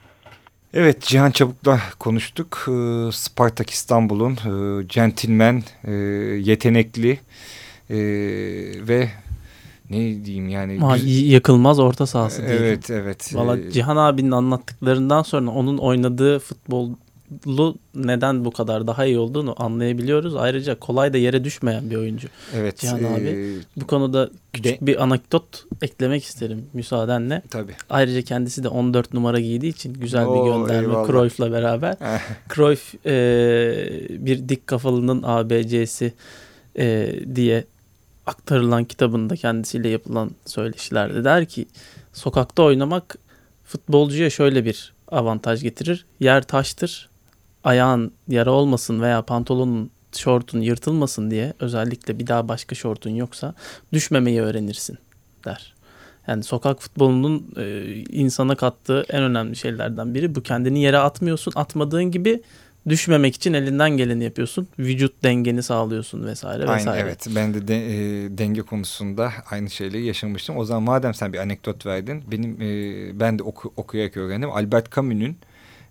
[0.75, 2.67] Evet Cihan Çabuk'la konuştuk.
[2.69, 5.93] Ee, Spartak İstanbul'un e, centilmen, e,
[6.51, 7.19] yetenekli
[7.91, 7.99] e,
[8.89, 9.09] ve
[9.91, 10.79] ne diyeyim yani.
[10.79, 12.61] Ha, yakılmaz orta sahası değil.
[12.61, 13.31] Evet evet.
[13.35, 16.91] Valla Cihan abinin anlattıklarından sonra onun oynadığı futbol
[17.95, 20.37] neden bu kadar daha iyi olduğunu anlayabiliyoruz.
[20.37, 22.29] Ayrıca kolay da yere düşmeyen bir oyuncu.
[22.55, 22.79] Evet.
[22.79, 23.59] Cihan e, abi.
[23.77, 27.43] Bu konuda küçük de, bir anekdot eklemek isterim müsaadenle.
[27.51, 27.73] Tabii.
[27.91, 31.97] Ayrıca kendisi de 14 numara giydiği için güzel Oo, bir gönderme Cruyff'la beraber.
[32.55, 33.17] Cruyff e,
[34.11, 36.13] bir dik kafalının ABC'si
[36.79, 37.65] e, diye
[38.27, 41.67] aktarılan kitabında kendisiyle yapılan söyleşilerde der ki
[42.13, 43.19] sokakta oynamak
[43.65, 46.07] futbolcuya şöyle bir avantaj getirir.
[46.21, 47.09] Yer taştır,
[47.67, 53.55] ayağın yara olmasın veya pantolonun şortun yırtılmasın diye özellikle bir daha başka şortun yoksa
[53.93, 54.99] düşmemeyi öğrenirsin
[55.45, 55.75] der.
[56.27, 60.43] Yani sokak futbolunun e, insana kattığı en önemli şeylerden biri bu.
[60.43, 61.53] Kendini yere atmıyorsun.
[61.57, 62.43] Atmadığın gibi
[62.89, 64.69] düşmemek için elinden geleni yapıyorsun.
[64.79, 67.01] Vücut dengeni sağlıyorsun vesaire Aynen, vesaire.
[67.01, 70.57] evet ben de, de e, denge konusunda aynı şeyleri yaşamıştım.
[70.57, 74.51] O zaman madem sen bir anekdot verdin benim e, ben de oku, okuyarak öğrendim.
[74.51, 75.37] Albert Camus'un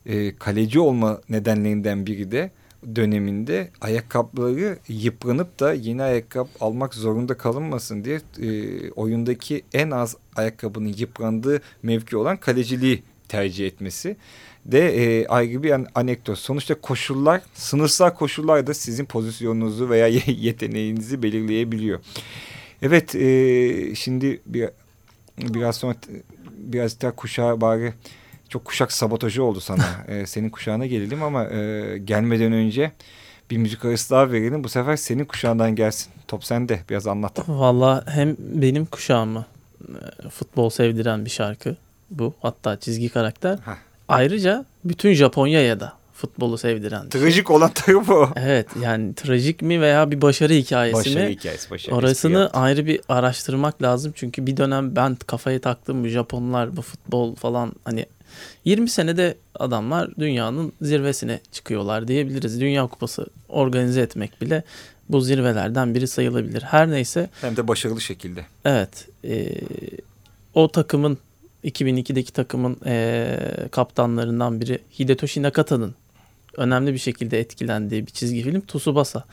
[0.05, 2.51] e, kaleci olma nedenlerinden biri de
[2.95, 10.93] döneminde ayakkabıları yıpranıp da yeni ayakkabı almak zorunda kalınmasın diye e, oyundaki en az ayakkabının
[10.97, 14.17] yıprandığı mevki olan kaleciliği tercih etmesi
[14.65, 16.37] de e, ayrı bir an anekdot.
[16.37, 21.99] Sonuçta koşullar, sınırsal koşullar da sizin pozisyonunuzu veya yeteneğinizi belirleyebiliyor.
[22.81, 24.69] Evet, e, şimdi bir,
[25.37, 25.95] biraz sonra
[26.57, 27.93] biraz daha kuşağı bari
[28.49, 29.83] çok kuşak sabotajı oldu sana.
[30.07, 32.91] ee, senin kuşağına gelelim ama e, gelmeden önce
[33.51, 34.63] bir müzik arası daha verelim.
[34.63, 36.11] Bu sefer senin kuşağından gelsin.
[36.27, 36.79] Top sende.
[36.89, 37.49] Biraz anlat.
[37.49, 39.45] Valla hem benim kuşağımı
[40.25, 41.75] e, futbol sevdiren bir şarkı
[42.11, 42.33] bu.
[42.41, 43.57] Hatta çizgi karakter.
[43.57, 43.75] Heh.
[44.07, 47.05] Ayrıca bütün Japonya'ya da futbolu sevdiren.
[47.05, 47.21] bir şey.
[47.21, 48.29] Trajik olan tarafı o.
[48.35, 51.35] Evet yani trajik mi veya bir başarı hikayesi Başarı mi?
[51.35, 51.71] hikayesi.
[51.71, 54.13] Başarı Orasını espri ayrı bir araştırmak lazım.
[54.15, 58.05] Çünkü bir dönem ben kafaya taktım bu Japonlar bu futbol falan hani
[58.65, 62.61] 20 senede adamlar dünyanın zirvesine çıkıyorlar diyebiliriz.
[62.61, 64.63] Dünya Kupası organize etmek bile
[65.09, 66.61] bu zirvelerden biri sayılabilir.
[66.61, 68.45] Her neyse Hem de başarılı şekilde.
[68.65, 69.51] evet e,
[70.53, 71.17] o takımın
[71.63, 73.37] 2002'deki takımın e,
[73.71, 75.95] kaptanlarından biri Hidetoshi Nakata'nın
[76.57, 79.23] önemli bir şekilde etkilendiği bir çizgi film Tsubasa.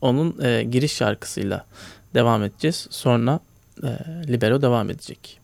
[0.00, 1.66] Onun e, giriş şarkısıyla
[2.14, 2.86] devam edeceğiz.
[2.90, 3.40] Sonra
[3.82, 3.88] e,
[4.32, 5.38] Libero devam edecek.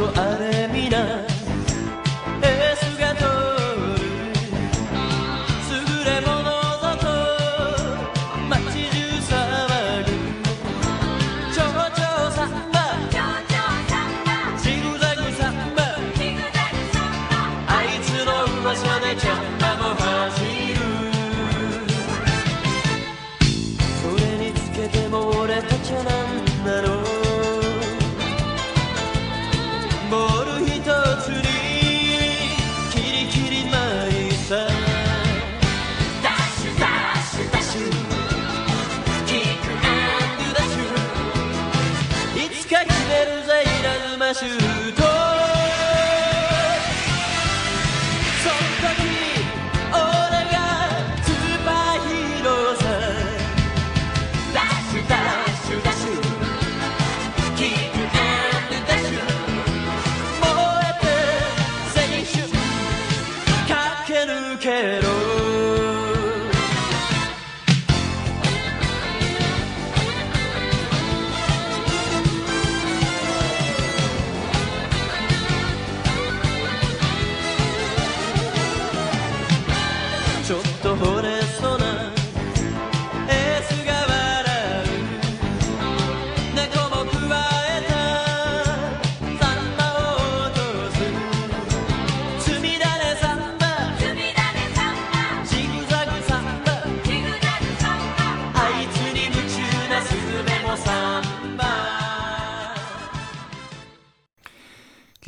[0.00, 0.59] nuestro arena.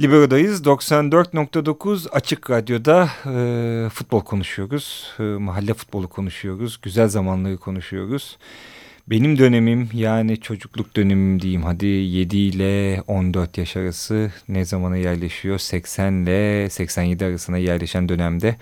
[0.03, 0.63] Libero'dayız.
[0.63, 5.13] 94.9 Açık Radyo'da e, futbol konuşuyoruz.
[5.19, 6.79] E, mahalle futbolu konuşuyoruz.
[6.83, 8.39] Güzel zamanları konuşuyoruz.
[9.07, 15.59] Benim dönemim yani çocukluk dönemim diyeyim hadi 7 ile 14 yaş arası ne zamana yerleşiyor?
[15.59, 18.57] 80 ile 87 arasına yerleşen dönemde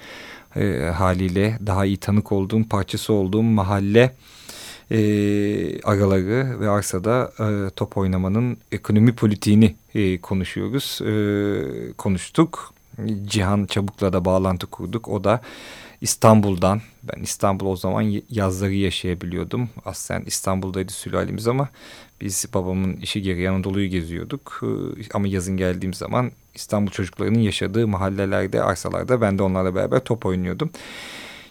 [0.56, 4.16] e, haliyle daha iyi tanık olduğum parçası olduğum mahalle
[4.90, 11.00] e, araları ve arsada e, top oynamanın ekonomi politiğini e, konuşuyoruz.
[11.02, 12.74] E, konuştuk.
[13.26, 15.08] Cihan Çabuk'la da bağlantı kurduk.
[15.08, 15.40] O da
[16.00, 19.68] İstanbul'dan, ben İstanbul o zaman yazları yaşayabiliyordum.
[19.84, 21.68] Aslen İstanbul'daydı sülalemiz ama
[22.20, 24.60] biz babamın işi gereği Anadolu'yu geziyorduk.
[24.62, 24.68] E,
[25.14, 30.70] ama yazın geldiğim zaman İstanbul çocuklarının yaşadığı mahallelerde, arsalarda ben de onlarla beraber top oynuyordum.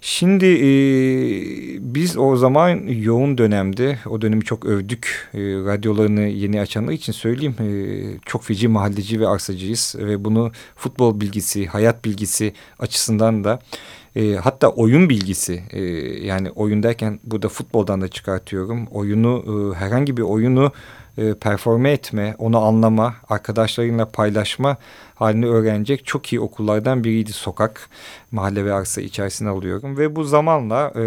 [0.01, 0.69] Şimdi e,
[1.93, 5.29] biz o zaman yoğun dönemde o dönemi çok övdük.
[5.33, 7.55] E, radyolarını yeni açanlar için söyleyeyim.
[7.59, 7.69] E,
[8.25, 13.59] çok feci mahalleci ve arsacıyız ve bunu futbol bilgisi, hayat bilgisi açısından da
[14.15, 15.81] e, hatta oyun bilgisi e,
[16.25, 18.85] yani oyun derken burada futboldan da çıkartıyorum.
[18.85, 20.71] Oyunu e, herhangi bir oyunu
[21.17, 24.77] e, performe etme, onu anlama, arkadaşlarınla paylaşma
[25.15, 27.89] halini öğrenecek çok iyi okullardan biriydi sokak.
[28.31, 29.97] Mahalle ve arsa içerisine alıyorum.
[29.97, 30.99] Ve bu zamanla e,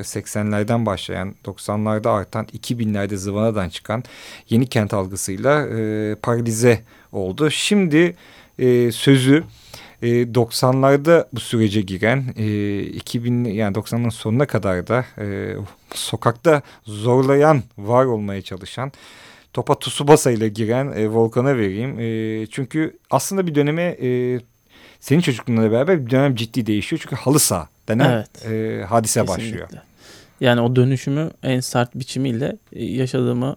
[0.00, 4.04] 80'lerden başlayan, 90'larda artan, 2000'lerde zıvanadan çıkan
[4.48, 6.82] yeni kent algısıyla e, paralize
[7.12, 7.50] oldu.
[7.50, 8.16] Şimdi
[8.58, 9.44] e, sözü
[10.02, 15.56] e, 90'larda bu sürece giren e, 2000 yani 90'ların sonuna kadar da e,
[15.94, 18.92] sokakta zorlayan, var olmaya çalışan
[19.56, 22.00] topa Tsubasa ile giren e, Volkan'a vereyim.
[22.00, 24.40] E, çünkü aslında bir döneme e,
[25.00, 27.00] senin çocukluğunla beraber bir dönem ciddi değişiyor.
[27.02, 28.52] Çünkü halı saha denen Evet.
[28.52, 29.44] e, hadise Kesinlikle.
[29.44, 29.68] başlıyor.
[30.40, 33.56] Yani o dönüşümü en sert biçimiyle e, yaşadığımı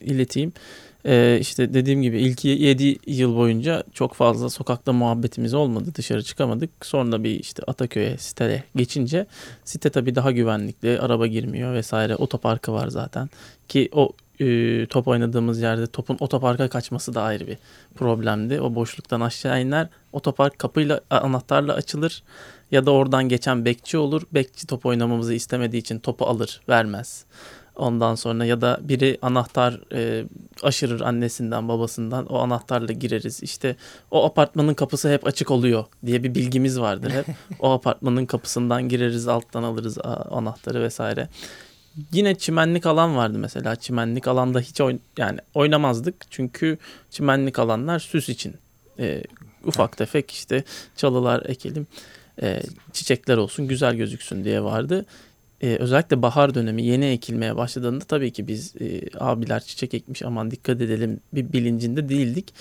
[0.00, 0.52] ileteyim.
[1.06, 5.90] Ee, işte dediğim gibi ilk 7 yıl boyunca çok fazla sokakta muhabbetimiz olmadı.
[5.94, 6.70] Dışarı çıkamadık.
[6.82, 9.26] Sonra bir işte Ataköy'e, siteye geçince
[9.64, 11.00] site tabii daha güvenlikli.
[11.00, 12.16] Araba girmiyor vesaire.
[12.16, 13.28] Otoparkı var zaten.
[13.68, 17.58] Ki o e, top oynadığımız yerde topun otoparka kaçması da ayrı bir
[17.94, 18.60] problemdi.
[18.60, 19.88] O boşluktan aşağı iner.
[20.12, 22.22] Otopark kapıyla anahtarla açılır.
[22.70, 24.22] Ya da oradan geçen bekçi olur.
[24.32, 27.24] Bekçi top oynamamızı istemediği için topu alır, vermez.
[27.76, 30.24] Ondan sonra ya da biri anahtar e,
[30.62, 33.42] aşırır annesinden babasından o anahtarla gireriz.
[33.42, 33.76] İşte
[34.10, 37.26] o apartmanın kapısı hep açık oluyor diye bir bilgimiz vardır hep.
[37.60, 39.98] o apartmanın kapısından gireriz alttan alırız
[40.30, 41.28] anahtarı vesaire.
[42.12, 43.76] Yine çimenlik alan vardı mesela.
[43.76, 46.14] Çimenlik alanda hiç oyn yani oynamazdık.
[46.30, 46.78] Çünkü
[47.10, 48.54] çimenlik alanlar süs için.
[48.98, 49.22] E,
[49.64, 50.64] ufak tefek işte
[50.96, 51.86] çalılar ekelim.
[52.42, 55.06] e, çiçekler olsun güzel gözüksün diye vardı.
[55.60, 60.50] E, özellikle bahar dönemi yeni ekilmeye başladığında tabii ki biz e, abiler çiçek ekmiş aman
[60.50, 62.54] dikkat edelim bir bilincinde değildik.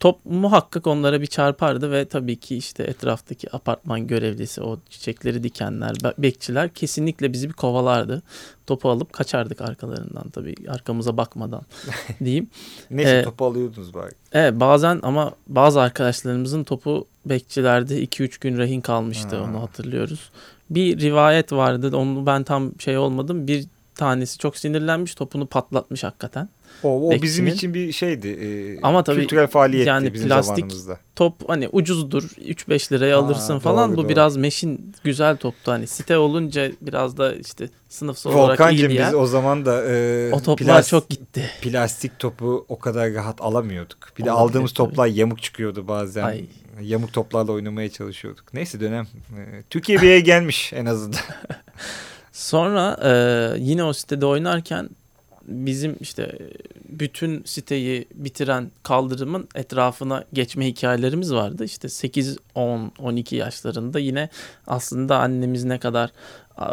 [0.00, 5.94] Top muhakkak onlara bir çarpardı ve tabii ki işte etraftaki apartman görevlisi o çiçekleri dikenler,
[6.04, 8.22] be- bekçiler kesinlikle bizi bir kovalardı.
[8.66, 11.62] Topu alıp kaçardık arkalarından tabii arkamıza bakmadan
[12.24, 12.48] diyeyim.
[12.90, 14.12] Neyse Ee, topu alıyordunuz bari.
[14.32, 19.42] Evet bazen ama bazı arkadaşlarımızın topu bekçilerde 2-3 gün rehin kalmıştı Ha.
[19.42, 20.30] onu hatırlıyoruz.
[20.70, 23.66] Bir rivayet vardı onu ben tam şey olmadım bir
[23.96, 26.48] tanesi çok sinirlenmiş topunu patlatmış hakikaten.
[26.82, 28.28] O, o bizim için bir şeydi.
[28.28, 30.98] e, Ama tabii kültürel faaliyetti yani bizim plastik- zamanımızda.
[31.16, 35.86] Top hani ucuzdur 3-5 liraya Aa, alırsın falan doğru, bu biraz meşin güzel toptu hani
[35.86, 39.06] site olunca biraz da işte sınıfsal olarak iyi diye.
[39.06, 41.50] biz o zaman da e, O toplar plas- çok gitti.
[41.62, 43.98] plastik topu o kadar rahat alamıyorduk.
[44.18, 44.88] Bir de Olabilir aldığımız tabii.
[44.88, 46.24] toplar yamuk çıkıyordu bazen.
[46.24, 46.44] Ay.
[46.82, 48.54] Yamuk toplarla oynamaya çalışıyorduk.
[48.54, 49.04] Neyse dönem.
[49.38, 51.20] e, Türkiye bir gelmiş en azından.
[52.36, 53.10] Sonra e,
[53.58, 54.90] yine o sitede oynarken
[55.46, 56.38] bizim işte
[56.88, 61.64] bütün siteyi bitiren kaldırımın etrafına geçme hikayelerimiz vardı.
[61.64, 64.28] İşte 8, 10, 12 yaşlarında yine
[64.66, 66.10] aslında annemiz ne kadar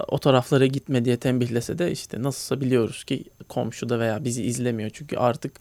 [0.08, 4.90] o taraflara gitme diye tembihlese de işte nasılsa biliyoruz ki komşuda veya bizi izlemiyor.
[4.94, 5.52] Çünkü artık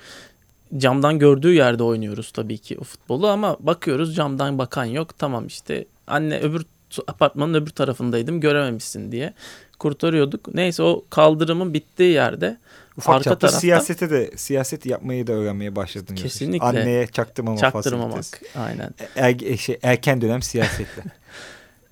[0.77, 5.19] camdan gördüğü yerde oynuyoruz tabii ki o futbolu ama bakıyoruz camdan bakan yok.
[5.19, 6.67] Tamam işte anne öbür
[7.07, 9.35] apartmanın öbür tarafındaydım görememişsin diye
[9.83, 10.55] kurtarıyorduk.
[10.55, 12.57] Neyse o kaldırımın bittiği yerde
[12.97, 16.07] Ufak arka tarafta siyasete de siyaset yapmayı da öğrenmeye başladın.
[16.07, 16.23] diyorsun.
[16.23, 16.67] Kesinlikle.
[16.67, 18.17] Anneye çaktırmama çaktırmamak.
[18.17, 18.59] fasalitesi.
[18.59, 18.91] Aynen.
[19.17, 21.03] Er, e, şey, erken dönem siyasetle.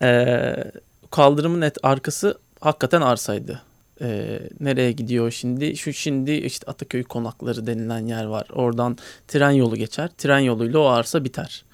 [0.03, 0.65] Ee,
[1.11, 3.63] kaldırımın et arkası hakikaten arsaydı.
[4.03, 5.77] Ee, nereye gidiyor şimdi?
[5.77, 8.47] Şu şimdi işte Ataköy konakları denilen yer var.
[8.53, 10.11] Oradan tren yolu geçer.
[10.19, 11.65] Tren yoluyla o arsa biter.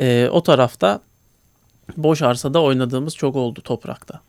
[0.00, 1.00] Ee, o tarafta
[1.96, 4.20] boş arsada oynadığımız çok oldu toprakta.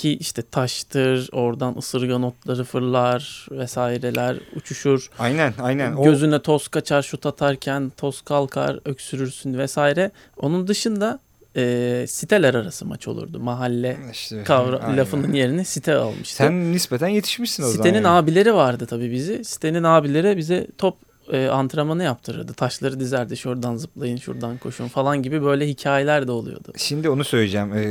[0.00, 5.10] Ki işte taştır, oradan ısırgan otları fırlar vesaireler uçuşur.
[5.18, 5.92] aynen aynen.
[5.92, 10.10] O, Gözüne toz kaçar şut atarken toz kalkar öksürürsün vesaire.
[10.36, 11.18] Onun dışında
[11.56, 13.40] e, siteler arası maç olurdu.
[13.40, 14.96] Mahalle işte, kavra aynen.
[14.96, 16.36] lafının yerine site almıştı.
[16.36, 17.76] Sen nispeten yetişmişsin o zaman.
[17.76, 18.08] Sitenin yani.
[18.08, 19.44] abileri vardı tabii bizi.
[19.44, 20.96] Sitenin abileri bize top
[21.32, 22.52] e, antrenmanı yaptırırdı.
[22.52, 26.72] Taşları dizerdi şuradan zıplayın şuradan koşun falan gibi böyle hikayeler de oluyordu.
[26.76, 27.72] Şimdi onu söyleyeceğim.
[27.74, 27.82] Ee,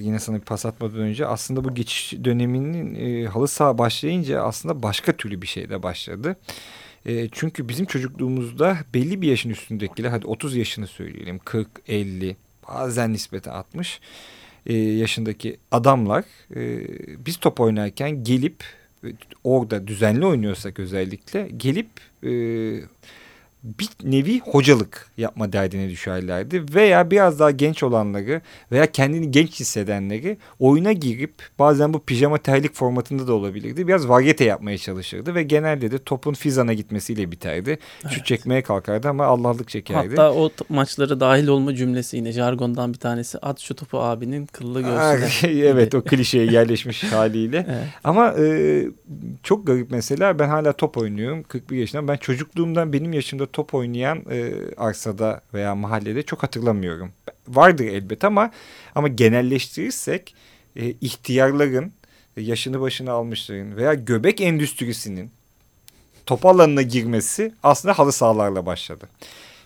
[0.00, 1.26] yine sana bir pas atmadan önce.
[1.26, 6.36] Aslında bu geçiş döneminin e, halı saha başlayınca aslında başka türlü bir şey de başladı.
[7.06, 12.36] E, çünkü bizim çocukluğumuzda belli bir yaşın üstündekiler hadi 30 yaşını söyleyelim 40, 50
[12.68, 14.00] bazen nispeten 60
[14.66, 16.24] e, yaşındaki adamlar
[16.56, 16.86] e,
[17.26, 18.64] biz top oynarken gelip
[19.44, 21.90] orada düzenli oynuyorsak özellikle gelip
[22.24, 22.32] e,
[23.64, 26.64] bir nevi hocalık yapma derdine düşerlerdi.
[26.74, 28.40] Veya biraz daha genç olanları
[28.72, 33.88] veya kendini genç hissedenleri oyuna girip bazen bu pijama terlik formatında da olabilirdi.
[33.88, 37.78] Biraz varyete yapmaya çalışırdı ve genelde de topun fizana gitmesiyle biterdi.
[38.10, 40.08] Şut çekmeye kalkardı ama Allah'lık çekerdi.
[40.08, 43.38] Hatta o maçlara dahil olma cümlesi yine jargondan bir tanesi.
[43.38, 45.52] At şu topu abinin kıllı göğsüne.
[45.68, 47.66] evet o klişeye yerleşmiş haliyle.
[47.68, 47.88] Evet.
[48.04, 48.84] Ama e,
[49.42, 52.08] çok garip mesela ben hala top oynuyorum 41 yaşında.
[52.08, 57.12] Ben çocukluğumdan benim yaşımda top oynayan e, arsada veya mahallede çok hatırlamıyorum.
[57.48, 58.50] Vardır elbet ama
[58.94, 60.34] ama genelleştirirsek
[60.76, 61.92] e, ihtiyarların
[62.36, 65.30] e, yaşını başına almışların veya göbek endüstrisinin
[66.26, 69.08] top alanına girmesi aslında halı sahalarla başladı.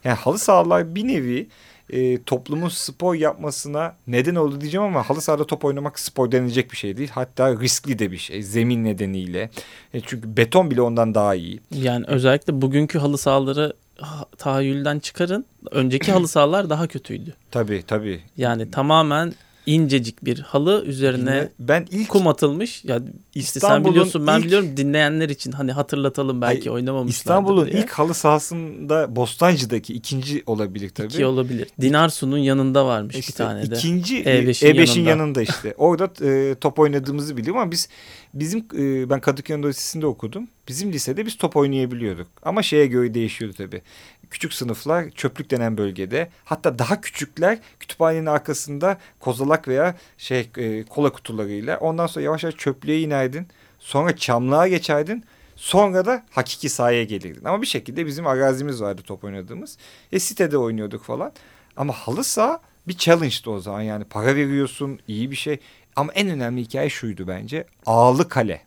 [0.05, 1.49] Yani halı sahalar bir nevi
[1.91, 6.77] e, toplumun spor yapmasına neden oldu diyeceğim ama halı sahada top oynamak spor denilecek bir
[6.77, 7.11] şey değil.
[7.13, 9.51] Hatta riskli de bir şey zemin nedeniyle.
[9.95, 11.61] E, çünkü beton bile ondan daha iyi.
[11.75, 15.45] Yani özellikle bugünkü halı sahaları ha- tahayyülden çıkarın.
[15.71, 17.35] Önceki halı sahalar daha kötüydü.
[17.51, 18.21] Tabii tabii.
[18.37, 19.33] Yani tamamen
[19.67, 22.85] incecik bir halı üzerine Ben ilk kum atılmış.
[22.85, 23.01] Ya
[23.41, 27.91] İşte sen biliyorsun ben ilk- biliyorum dinleyenler için hani hatırlatalım belki Ay, oynamamışlardır İstanbul'un ilk
[27.91, 31.07] halı sahasında Bostancı'daki ikinci olabilir tabii.
[31.07, 31.69] İki olabilir.
[31.81, 33.75] Dinarsu'nun yanında varmış bir İşte tane de.
[33.77, 35.11] ikinci E5'in E5'in yanında.
[35.11, 35.43] yanında.
[35.43, 35.75] işte.
[35.79, 37.89] Orada e, top oynadığımızı biliyorum ama biz
[38.35, 40.49] bizim e, ben Kadıköy Anadolu Lisesi'nde okudum.
[40.69, 42.27] Bizim lisede biz top oynayabiliyorduk.
[42.43, 43.83] Ama şeye göre değişiyordu tabii.
[44.31, 51.13] Küçük sınıflar çöplük denen bölgede hatta daha küçükler kütüphanenin arkasında kozalak veya şey e, kola
[51.13, 53.49] kutularıyla ondan sonra yavaş yavaş çöplüğe inerdin.
[53.79, 55.25] Sonra çamlığa geçerdin.
[55.57, 57.45] Sonra da hakiki sahaya gelirdin.
[57.45, 59.79] Ama bir şekilde bizim arazimiz vardı top oynadığımız.
[60.13, 61.33] E sitede oynuyorduk falan.
[61.77, 63.83] Ama halı saha bir challenge'dı o zaman.
[63.83, 65.59] Yani para veriyorsun iyi bir şey.
[65.97, 67.65] Ama en önemli hikaye şuydu bence.
[67.87, 68.63] Ağlı kale.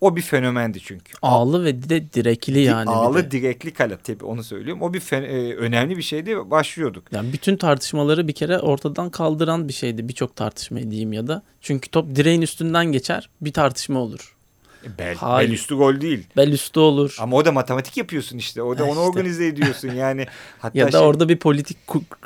[0.00, 1.12] O bir fenomendi çünkü.
[1.22, 2.90] Ağlı ve de direkli yani.
[2.90, 3.30] Ağlı de.
[3.30, 4.82] direkli kale tabii onu söylüyorum.
[4.82, 7.12] O bir fen- e, önemli bir şeydi başlıyorduk.
[7.12, 10.08] Yani bütün tartışmaları bir kere ortadan kaldıran bir şeydi.
[10.08, 11.42] Birçok tartışmayı diyeyim ya da.
[11.60, 14.36] Çünkü top direğin üstünden geçer bir tartışma olur.
[14.84, 15.48] E, Bel, Hayır.
[15.48, 16.26] bel üstü gol değil.
[16.36, 17.16] Bel üstü olur.
[17.20, 18.62] Ama o da matematik yapıyorsun işte.
[18.62, 19.00] O da onu işte.
[19.00, 20.26] organize ediyorsun yani.
[20.58, 21.76] Hatta ya da şey- orada bir politik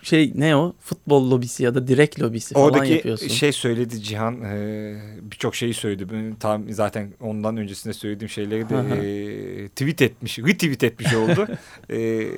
[0.03, 0.73] şey ne o?
[0.81, 3.29] Futbol lobisi ya da direk lobisi falan Oradaki yapıyorsun.
[3.29, 6.07] şey söyledi Cihan e, birçok şeyi söyledi.
[6.13, 11.47] Ben tam zaten ondan öncesinde söylediğim şeyleri de e, tweet etmiş, retweet etmiş oldu.
[11.91, 12.29] E,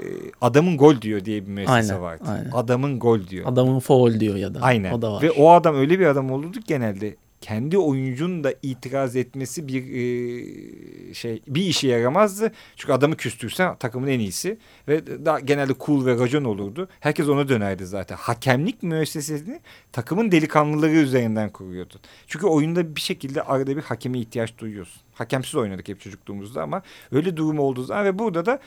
[0.40, 2.24] adamın gol diyor diye bir Aynen, vardı.
[2.26, 2.50] aynen.
[2.50, 3.46] Adamın gol diyor.
[3.48, 4.58] Adamın foul diyor ya da.
[4.62, 4.92] Aynen.
[4.92, 5.22] O da var.
[5.22, 11.14] Ve o adam öyle bir adam olurdu genelde kendi oyuncunun da itiraz etmesi bir e,
[11.14, 12.52] şey bir işe yaramazdı.
[12.76, 16.88] Çünkü adamı küstürsen takımın en iyisi ve daha genelde cool ve racon olurdu.
[17.00, 18.16] Herkes ona dönerdi zaten.
[18.16, 19.60] Hakemlik müessesesini
[19.92, 21.94] takımın delikanlıları üzerinden kuruyordu.
[22.26, 25.02] Çünkü oyunda bir şekilde arada bir hakeme ihtiyaç duyuyorsun.
[25.14, 26.82] Hakemsiz oynadık hep çocukluğumuzda ama
[27.12, 28.58] öyle durum olduğu zaman ve burada da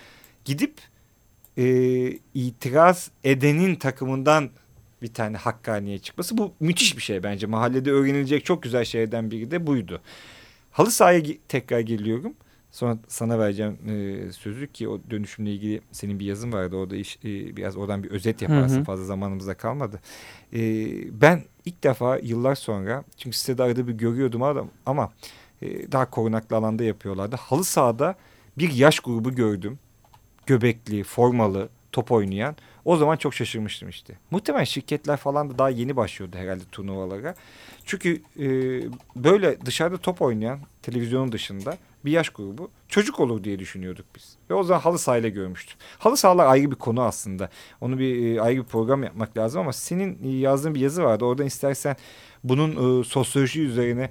[0.46, 0.74] gidip
[1.58, 1.66] e,
[2.34, 4.50] itiraz edenin takımından
[5.02, 7.48] bir tane hakkaniye çıkması bu müthiş bir şey bence.
[7.48, 10.02] Mahallede öğrenilecek çok güzel şeylerden biri de buydu.
[10.72, 12.34] Halı sahaya tekrar geliyorum.
[12.72, 16.76] Sonra sana vereceğim e, sözü ki o dönüşümle ilgili senin bir yazın vardı.
[16.76, 18.76] Orada iş, e, biraz oradan bir özet yaparsın.
[18.76, 18.84] Hı hı.
[18.84, 20.00] Fazla zamanımızda kalmadı.
[20.54, 20.60] E,
[21.22, 25.12] ben ilk defa yıllar sonra çünkü sitede arada bir görüyordum adam ama
[25.62, 27.36] e, daha korunaklı alanda yapıyorlardı.
[27.36, 28.16] Halı sahada
[28.58, 29.80] bir yaş grubu gördüm.
[30.45, 32.56] Göbekli, formalı, top oynayan.
[32.88, 34.14] O zaman çok şaşırmıştım işte.
[34.32, 37.36] Muhtemelen şirketler falan da daha yeni başlıyordu herhalde turnuvalara.
[37.86, 38.48] Çünkü e,
[39.16, 44.36] böyle dışarıda top oynayan televizyonun dışında bir yaş grubu çocuk olur diye düşünüyorduk biz.
[44.50, 45.78] Ve o zaman halı sahayla görmüştüm.
[46.00, 47.50] Halı sahalar ayrı bir konu aslında.
[47.82, 51.26] Onu bir e, ayrı bir program yapmak lazım ama senin e, yazdığın bir yazı vardı.
[51.26, 51.96] Oradan istersen
[52.44, 54.10] bunun e, sosyoloji üzerine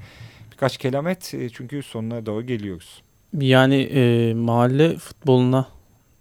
[0.52, 1.34] birkaç kelam et.
[1.34, 3.02] E, çünkü sonuna doğru geliyoruz.
[3.40, 5.68] Yani e, mahalle futboluna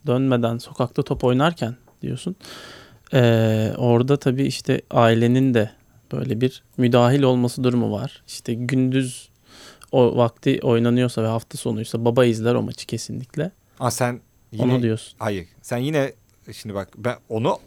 [0.08, 2.36] dönmeden sokakta top oynarken diyorsun.
[3.14, 3.20] E,
[3.78, 5.72] orada tabii işte ailenin de
[6.12, 8.24] böyle bir müdahil olması durumu var.
[8.28, 9.30] İşte gündüz
[9.92, 13.52] o vakti oynanıyorsa ve hafta sonuysa baba izler o maçı kesinlikle.
[13.80, 14.22] Aa, sen
[14.52, 14.74] yine...
[14.74, 15.16] Onu diyorsun.
[15.20, 15.48] Hayır.
[15.62, 16.14] Sen yine
[16.52, 17.58] şimdi bak ben onu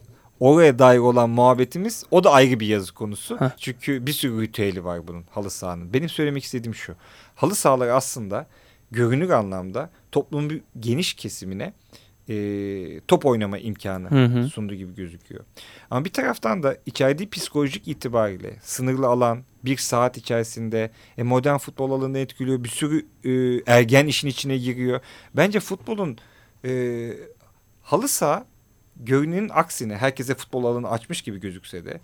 [0.40, 3.40] oraya dair olan muhabbetimiz o da ayrı bir yazı konusu.
[3.40, 3.50] Heh.
[3.56, 5.92] Çünkü bir sürü ritüeli var bunun halı sahanın.
[5.92, 6.94] Benim söylemek istediğim şu.
[7.34, 8.46] Halı sahalar aslında
[8.90, 11.72] görünür anlamda toplumun bir geniş kesimine
[12.28, 14.48] e, top oynama imkanı Hı hı.
[14.48, 15.44] sunduğu gibi gözüküyor.
[15.90, 21.92] Ama bir taraftan da içerdiği psikolojik itibariyle sınırlı alan bir saat içerisinde e, modern futbol
[21.92, 22.64] alanını etkiliyor.
[22.64, 25.00] Bir sürü e, ergen işin içine giriyor.
[25.34, 26.18] Bence futbolun
[26.64, 27.12] e,
[27.82, 28.46] halı saha
[28.96, 32.00] görünenin aksine herkese futbol alanı açmış gibi gözükse de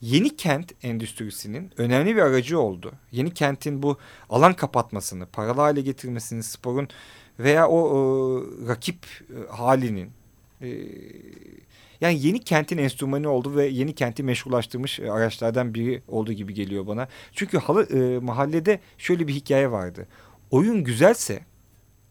[0.00, 2.92] yeni kent endüstrisinin önemli bir aracı oldu.
[3.12, 3.98] Yeni kentin bu
[4.30, 6.88] alan kapatmasını, paralı hale getirmesini, sporun
[7.38, 10.10] veya o e, rakip e, halinin
[10.62, 10.68] e,
[12.00, 16.86] yani yeni kentin enstrümanı oldu ve yeni kenti meşrulaştırmış e, araçlardan biri olduğu gibi geliyor
[16.86, 17.08] bana.
[17.32, 20.06] Çünkü halı e, mahallede şöyle bir hikaye vardı.
[20.50, 21.40] Oyun güzelse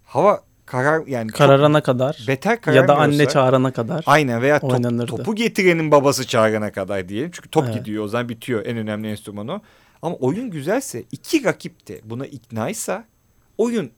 [0.04, 4.04] hava karar yani Kararana kadar beter ya da anne çağırana kadar.
[4.08, 5.06] Aynen veya top- oynanırdı.
[5.06, 7.32] topu getirenin babası çağırana kadar diyelim.
[7.34, 7.76] Çünkü top Evet.
[7.76, 9.60] gidiyor o zaman bitiyor en önemli enstrüman o.
[10.02, 13.06] Ama oyun güzelse iki rakip de buna iknaysa
[13.58, 13.92] oyun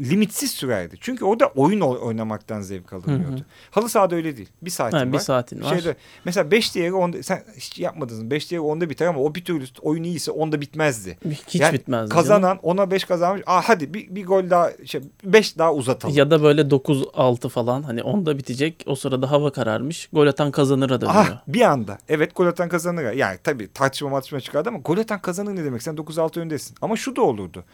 [0.00, 0.96] limitsiz sürerdi.
[1.00, 3.32] Çünkü orada oyun oy- oynamaktan zevk alınıyordu.
[3.32, 3.44] Hı hı.
[3.70, 4.48] Halı sahada öyle değil.
[4.62, 5.12] Bir saatin Ha, var.
[5.12, 5.74] bir saatin var.
[5.74, 8.30] Şeyde, mesela 5 değeri onda, sen hiç yapmadınız.
[8.30, 11.18] 5 değeri onda biter ama o bir türlü oyun iyiyse onda bitmezdi.
[11.48, 12.14] Hiç Yani bitmezdi.
[12.14, 13.42] Kazanan ona 5 kazanmış.
[13.46, 16.16] Aa hadi bir, bir gol daha şey 5 daha uzatalım.
[16.16, 18.84] Ya da böyle 9-6 falan hani onda bitecek.
[18.86, 20.08] O sırada hava kararmış.
[20.12, 21.16] Gol atan kazanıra dönüyor.
[21.18, 21.98] Ah bir anda.
[22.08, 23.12] Evet gol atan kazanır.
[23.12, 25.82] Yani tabii tartışma tartışma çıkardı ama gol atan kazanır ne demek?
[25.82, 26.76] Sen 9-6 öndesin.
[26.82, 27.64] Ama şu da olurdu.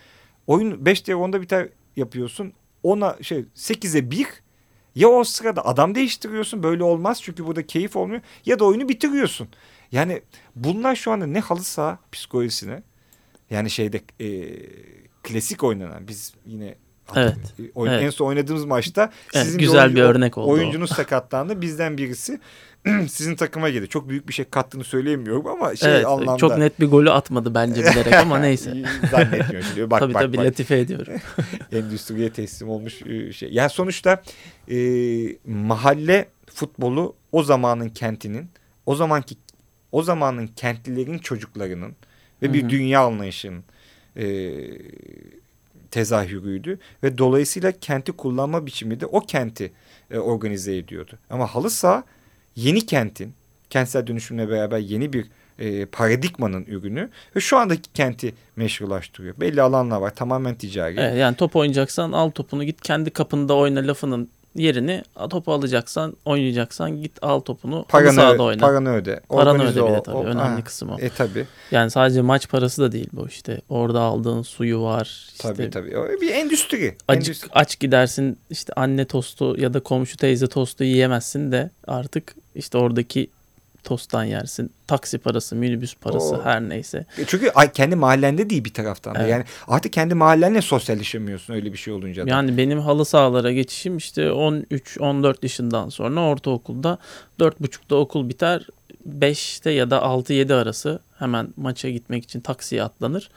[0.47, 2.53] Oyun 5 diye onda biter yapıyorsun.
[2.83, 4.27] Ona şey 8'e 1
[4.95, 9.49] ya o sırada adam değiştiriyorsun böyle olmaz çünkü burada keyif olmuyor ya da oyunu bitiriyorsun.
[9.93, 10.23] Yani
[10.57, 12.83] bunlar şu anda ne halı saha psikolojisine
[13.51, 14.57] yani şeyde e,
[15.23, 16.75] klasik oynanan biz yine
[17.15, 17.37] Evet,
[17.75, 18.03] oyun, evet.
[18.05, 20.51] en son oynadığımız maçta Evet, sizin güzel bir oyuncu- örnek oldu.
[20.51, 21.61] Oyuncunuz sakatlandı.
[21.61, 22.41] Bizden birisi
[23.09, 23.89] sizin takıma geldi.
[23.89, 26.37] Çok büyük bir şey kattığını söyleyemiyorum ama şey evet, anlamda.
[26.37, 28.85] çok net bir golü atmadı bence bilerek ama neyse.
[29.11, 29.69] Zannetmiyorum.
[29.75, 29.91] Şimdi.
[29.91, 30.45] Bak tabii bak tabii bak.
[30.45, 31.15] latife ediyorum.
[31.73, 33.53] Endüstriye teslim olmuş e, şey.
[33.53, 34.23] Yani sonuçta
[34.71, 34.79] e,
[35.47, 38.49] mahalle futbolu o zamanın kentinin,
[38.87, 39.37] o zamanki
[39.93, 41.97] o zamanın kentlilerin çocuklarının
[42.43, 42.71] ve bir Hı hı.
[42.71, 43.65] dünya anlayışının
[44.17, 44.55] e,
[45.91, 49.73] tezahürüydü ve dolayısıyla kenti kullanma biçimi de o kenti
[50.11, 51.19] e, organize ediyordu.
[51.31, 52.05] Ama halı saha
[52.57, 53.35] yeni kentin
[53.71, 55.27] kentsel dönüşümle beraber yeni bir
[55.59, 59.41] e, paradigmanın ürünü ve şu andaki kenti meşrulaştırıyor.
[59.41, 61.01] Belli alanlar var tamamen ticari.
[61.01, 67.03] Evet, yani top oynayacaksan al topunu git kendi kapında oyna lafının yerini topu alacaksan oynayacaksan
[67.03, 68.61] git al topunu Paranı, sahada oyna.
[68.61, 69.21] paranı öde.
[69.29, 70.17] Paranı öde ol- tabii.
[70.17, 70.65] ol- Önemli ha.
[70.65, 70.97] kısım o.
[71.01, 71.47] E tabi.
[71.71, 73.61] Yani sadece maç parası da değil bu işte.
[73.69, 75.27] Orada aldığın suyu var.
[75.33, 75.99] işte Tabii tabii.
[75.99, 76.97] O Bir endüstri.
[77.09, 77.49] Acık Endüstri.
[77.53, 83.31] aç gidersin işte anne tostu ya da komşu teyze tostu yiyemezsin de artık işte oradaki
[83.87, 84.71] tosttan yersin.
[84.87, 86.45] Taksi parası, minibüs parası Oo.
[86.45, 87.07] her neyse.
[87.19, 89.19] E Çünkü kendi mahallende değil bir taraftan da.
[89.19, 89.31] Evet.
[89.31, 92.31] Yani artık kendi mahallenle sosyalleşemiyorsun öyle bir şey olunca da.
[92.31, 96.99] Yani benim halı sahalara geçişim işte 13-14 yaşından sonra ortaokulda
[97.41, 98.67] 4.30'da okul biter.
[99.09, 103.31] 5'te ya da 6-7 arası hemen maça gitmek için taksiye atlanır.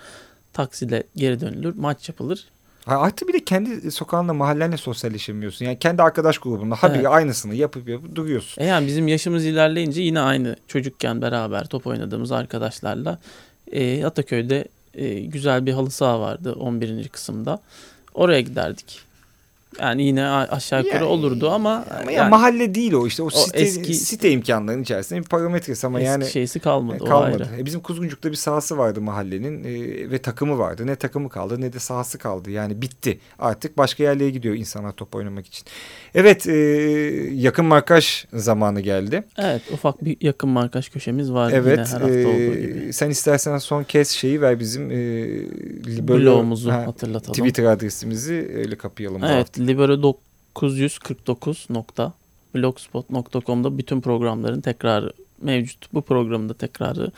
[0.54, 2.46] Taksiyle geri dönülür, maç yapılır.
[2.90, 5.66] Ha, Artık bir de kendi sokağında mahallenle sosyalleşemiyorsun.
[5.66, 7.08] Yani kendi arkadaş grubunda habire Evet.
[7.12, 8.62] aynısını yapıp yapıp duruyorsun.
[8.62, 13.20] E yani bizim yaşımız ilerleyince yine aynı çocukken beraber top oynadığımız arkadaşlarla
[13.72, 17.08] e, Ataköy'de e, güzel bir halı saha vardı 11.
[17.08, 17.60] kısımda.
[18.14, 19.00] Oraya giderdik.
[19.82, 23.26] Yani yine aşağı yukarı Yani- olurdu ama, Ama yani ya mahalle değil o işte o,
[23.26, 27.06] o site, eski- site imkanlarının içerisinde bir parametresi ama eski yani şeysi kalmadı, e, o
[27.10, 27.48] kalmadı.
[27.52, 27.62] ayrı.
[27.62, 30.88] E, bizim Kuzguncuk'ta bir sahası vardı mahallenin e, ve takımı vardı.
[30.88, 32.52] Ne takımı kaldı ne de sahası kaldı.
[32.52, 33.20] Yani bitti.
[33.40, 35.66] Artık başka yerlere gidiyor insanlar top oynamak için.
[36.16, 36.54] Evet e,
[37.34, 39.24] yakın markaj zamanı geldi.
[39.38, 41.78] Evet ufak bir yakın markaj köşemiz var Evet.
[41.78, 42.94] yine her hafta e, olduğu gibi.
[42.94, 44.96] sen istersen son kez şeyi ver bizim e,
[46.70, 47.34] ha, hatırlatalım.
[47.40, 49.22] Twitter adresimizi öyle kapayalım.
[49.22, 49.59] bu Evet hafta.
[49.60, 50.16] Libero
[52.56, 55.94] 949.blogspot.com'da bütün programların tekrarı mevcut.
[55.94, 57.12] Bu programda tekrarı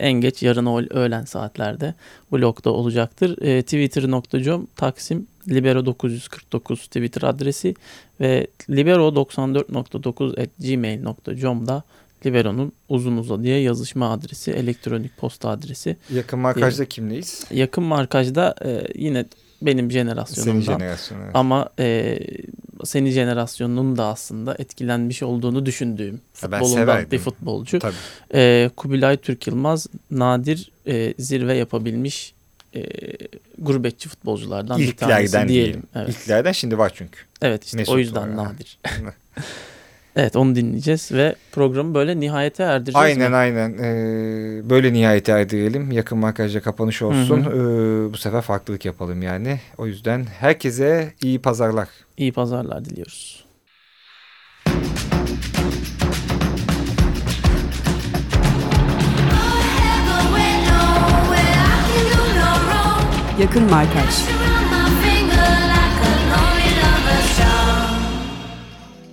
[0.00, 1.94] en geç yarın öğ- öğlen saatlerde
[2.32, 3.42] blogda olacaktır.
[3.42, 7.74] E, Twitter.com Taksim Libero 949 Twitter adresi
[8.20, 11.82] ve libero94.9 at gmail.com'da
[12.26, 15.96] Libero'nun uzun uzadıya yazışma adresi, elektronik posta adresi.
[16.14, 17.44] Yakın markajda kimleyiz?
[17.50, 19.24] Yakın markajda e, yine
[19.66, 20.52] benim jenerasyonumdan.
[20.52, 21.22] Senin jenerasyonu.
[21.24, 21.30] evet.
[21.36, 22.18] Ama e,
[22.84, 27.78] senin jenerasyonunun da aslında etkilenmiş olduğunu düşündüğüm futbolundan bir futbolcu.
[27.78, 27.94] Tabii.
[28.34, 32.34] E, Kubilay Türk Yılmaz nadir e, zirve yapabilmiş
[32.74, 32.82] e,
[33.58, 35.72] gurbetçi futbolculardan bir tanesi İlklerden diyelim.
[35.72, 35.82] diyelim.
[35.94, 36.08] Evet.
[36.08, 37.18] İlklerden şimdi var çünkü.
[37.42, 38.78] evet işte Mesut o yüzden nadir.
[40.16, 43.36] evet onu dinleyeceğiz ve programı böyle nihayete erdireceğiz Aynen mi?
[43.36, 43.70] aynen.
[43.78, 45.92] Ee, böyle nihayet erdirelim.
[45.92, 47.40] Yakın markajda kapanış olsun.
[47.40, 49.60] Ee, bu sefer farklılık yapalım yani.
[49.78, 51.88] O yüzden herkese iyi pazarlar.
[52.16, 53.44] İyi pazarlar diliyoruz.
[63.40, 64.14] Yakın Markaj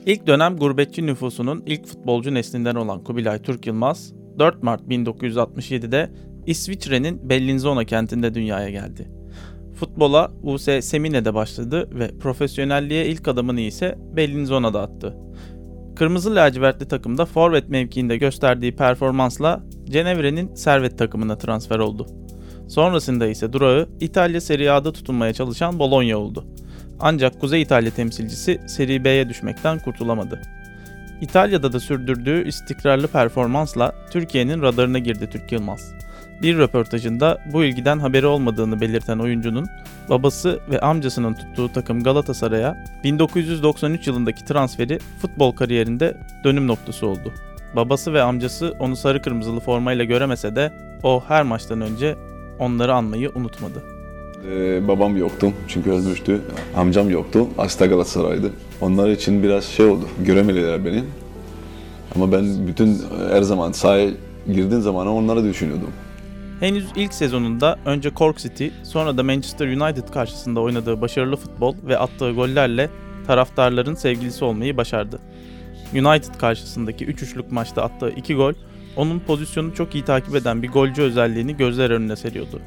[0.10, 6.12] İlk dönem gurbetçi nüfusunun ilk futbolcu neslinden olan Kubilay Türk Yılmaz, 4 Mart 1967'de
[6.46, 9.12] İsviçre'nin Bellinzona kentinde dünyaya geldi.
[9.80, 15.18] Futbola US Semine'de başladı ve profesyonelliğe ilk adımını ise Bellinzona'da attı.
[15.96, 22.08] Kırmızı lacivertli takımda forvet mevkiinde gösterdiği performansla Cenevre'nin Servet takımına transfer oldu.
[22.68, 26.46] Sonrasında ise durağı İtalya Serie A'da tutunmaya çalışan Bologna oldu.
[27.00, 30.42] Ancak Kuzey İtalya temsilcisi Serie B'ye düşmekten kurtulamadı.
[31.22, 35.94] İtalya'da da sürdürdüğü istikrarlı performansla Türkiye'nin radarına girdi Türk Yılmaz.
[36.42, 39.68] Bir röportajında bu ilgiden haberi olmadığını belirten oyuncunun
[40.10, 47.34] babası ve amcasının tuttuğu takım Galatasaray'a 1993 yılındaki transferi futbol kariyerinde dönüm noktası oldu.
[47.76, 50.74] Babası ve amcası onu sarı kırmızılı formayla göremese de
[51.04, 52.16] o her maçtan önce
[52.60, 53.99] onları anmayı unutmadı.
[54.48, 56.42] Ee, babam yoktu çünkü ölmüştü.
[56.76, 57.48] Amcam yoktu.
[57.58, 58.52] Hasta Galatasaray'dı.
[58.82, 60.06] Onlar için biraz şey oldu.
[60.26, 61.04] Göremediler beni.
[62.16, 62.98] Ama ben bütün
[63.32, 64.10] her zaman sahaya
[64.48, 65.90] girdiğim zaman onları düşünüyordum.
[66.60, 71.98] Henüz ilk sezonunda önce Cork City, sonra da Manchester United karşısında oynadığı başarılı futbol ve
[71.98, 72.90] attığı gollerle
[73.28, 75.20] taraftarların sevgilisi olmayı başardı.
[75.94, 78.54] United karşısındaki 3-3'lük maçta attığı 2 gol,
[78.96, 82.62] onun pozisyonu çok iyi takip eden bir golcü özelliğini gözler önüne seriyordu.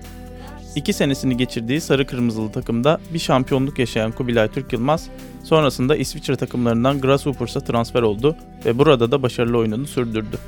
[0.76, 5.08] İki senesini geçirdiği sarı kırmızılı takımda bir şampiyonluk yaşayan Kubilay Türk Yılmaz
[5.44, 10.38] sonrasında İsviçre takımlarından Grasshoppers'a transfer oldu ve burada da başarılı oyununu sürdürdü.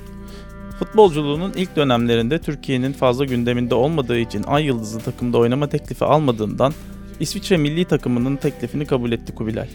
[0.78, 6.72] Futbolculuğunun ilk dönemlerinde Türkiye'nin fazla gündeminde olmadığı için Ay Yıldızlı takımda oynama teklifi almadığından
[7.20, 9.68] İsviçre milli takımının teklifini kabul etti Kubilay.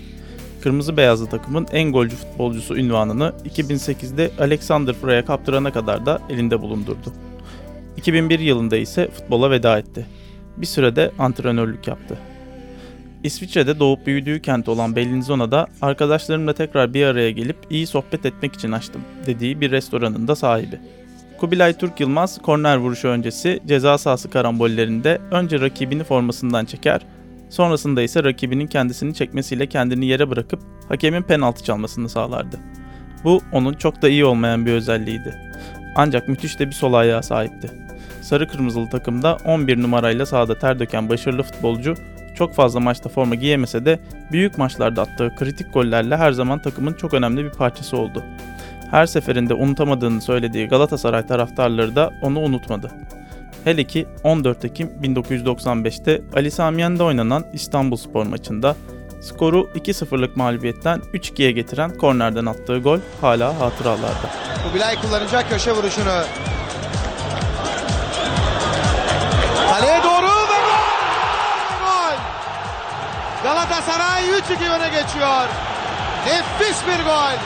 [0.62, 7.14] Kırmızı beyazlı takımın en golcü futbolcusu ünvanını 2008'de Alexander Frey'e kaptırana kadar da elinde bulundurdu.
[7.98, 10.06] 2001 yılında ise futbola veda etti.
[10.62, 12.18] Bir sürede antrenörlük yaptı.
[13.24, 18.72] İsviçre'de doğup büyüdüğü kent olan Bellinzona'da arkadaşlarımla tekrar bir araya gelip iyi sohbet etmek için
[18.72, 20.80] açtım dediği bir restoranın da sahibi.
[21.38, 27.02] Kubilay Türk Yılmaz korner vuruşu öncesi ceza sahası karambollerinde önce rakibini formasından çeker,
[27.50, 32.60] sonrasında ise rakibinin kendisini çekmesiyle kendini yere bırakıp hakemin penaltı çalmasını sağlardı.
[33.24, 35.36] Bu onun çok da iyi olmayan bir özelliğiydi.
[35.96, 37.89] Ancak müthiş de bir sol ayağa sahipti.
[38.22, 41.96] Sarı kırmızılı takımda 11 numarayla sahada ter döken başarılı futbolcu
[42.36, 44.00] çok fazla maçta forma giyemese de
[44.32, 48.24] büyük maçlarda attığı kritik gollerle her zaman takımın çok önemli bir parçası oldu.
[48.92, 52.92] Her seferinde unutamadığını söylediği Galatasaray taraftarları da onu unutmadı.
[53.64, 58.76] Hele ki 14 Ekim 1995'te Ali Samiyen'de oynanan İstanbul Spor maçında
[59.22, 64.30] skoru 2-0'lık mağlubiyetten 3-2'ye getiren kornerden attığı gol hala hatıralarda.
[64.68, 66.24] Kubilay kullanacak köşe vuruşunu.
[74.20, 75.48] Galatasaray 3-2 öne geçiyor.
[76.26, 77.40] Nefis bir gol.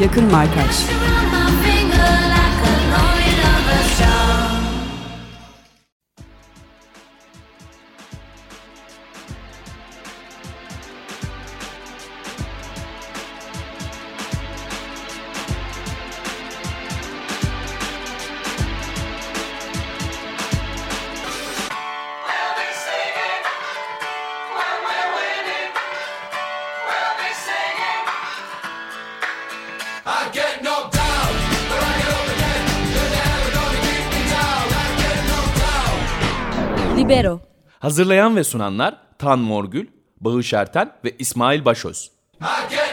[0.00, 0.76] Yakın Markaj
[37.80, 39.86] Hazırlayan ve sunanlar Tan Morgül,
[40.20, 42.10] Bağış Erten ve İsmail Başöz.
[42.70, 42.89] Get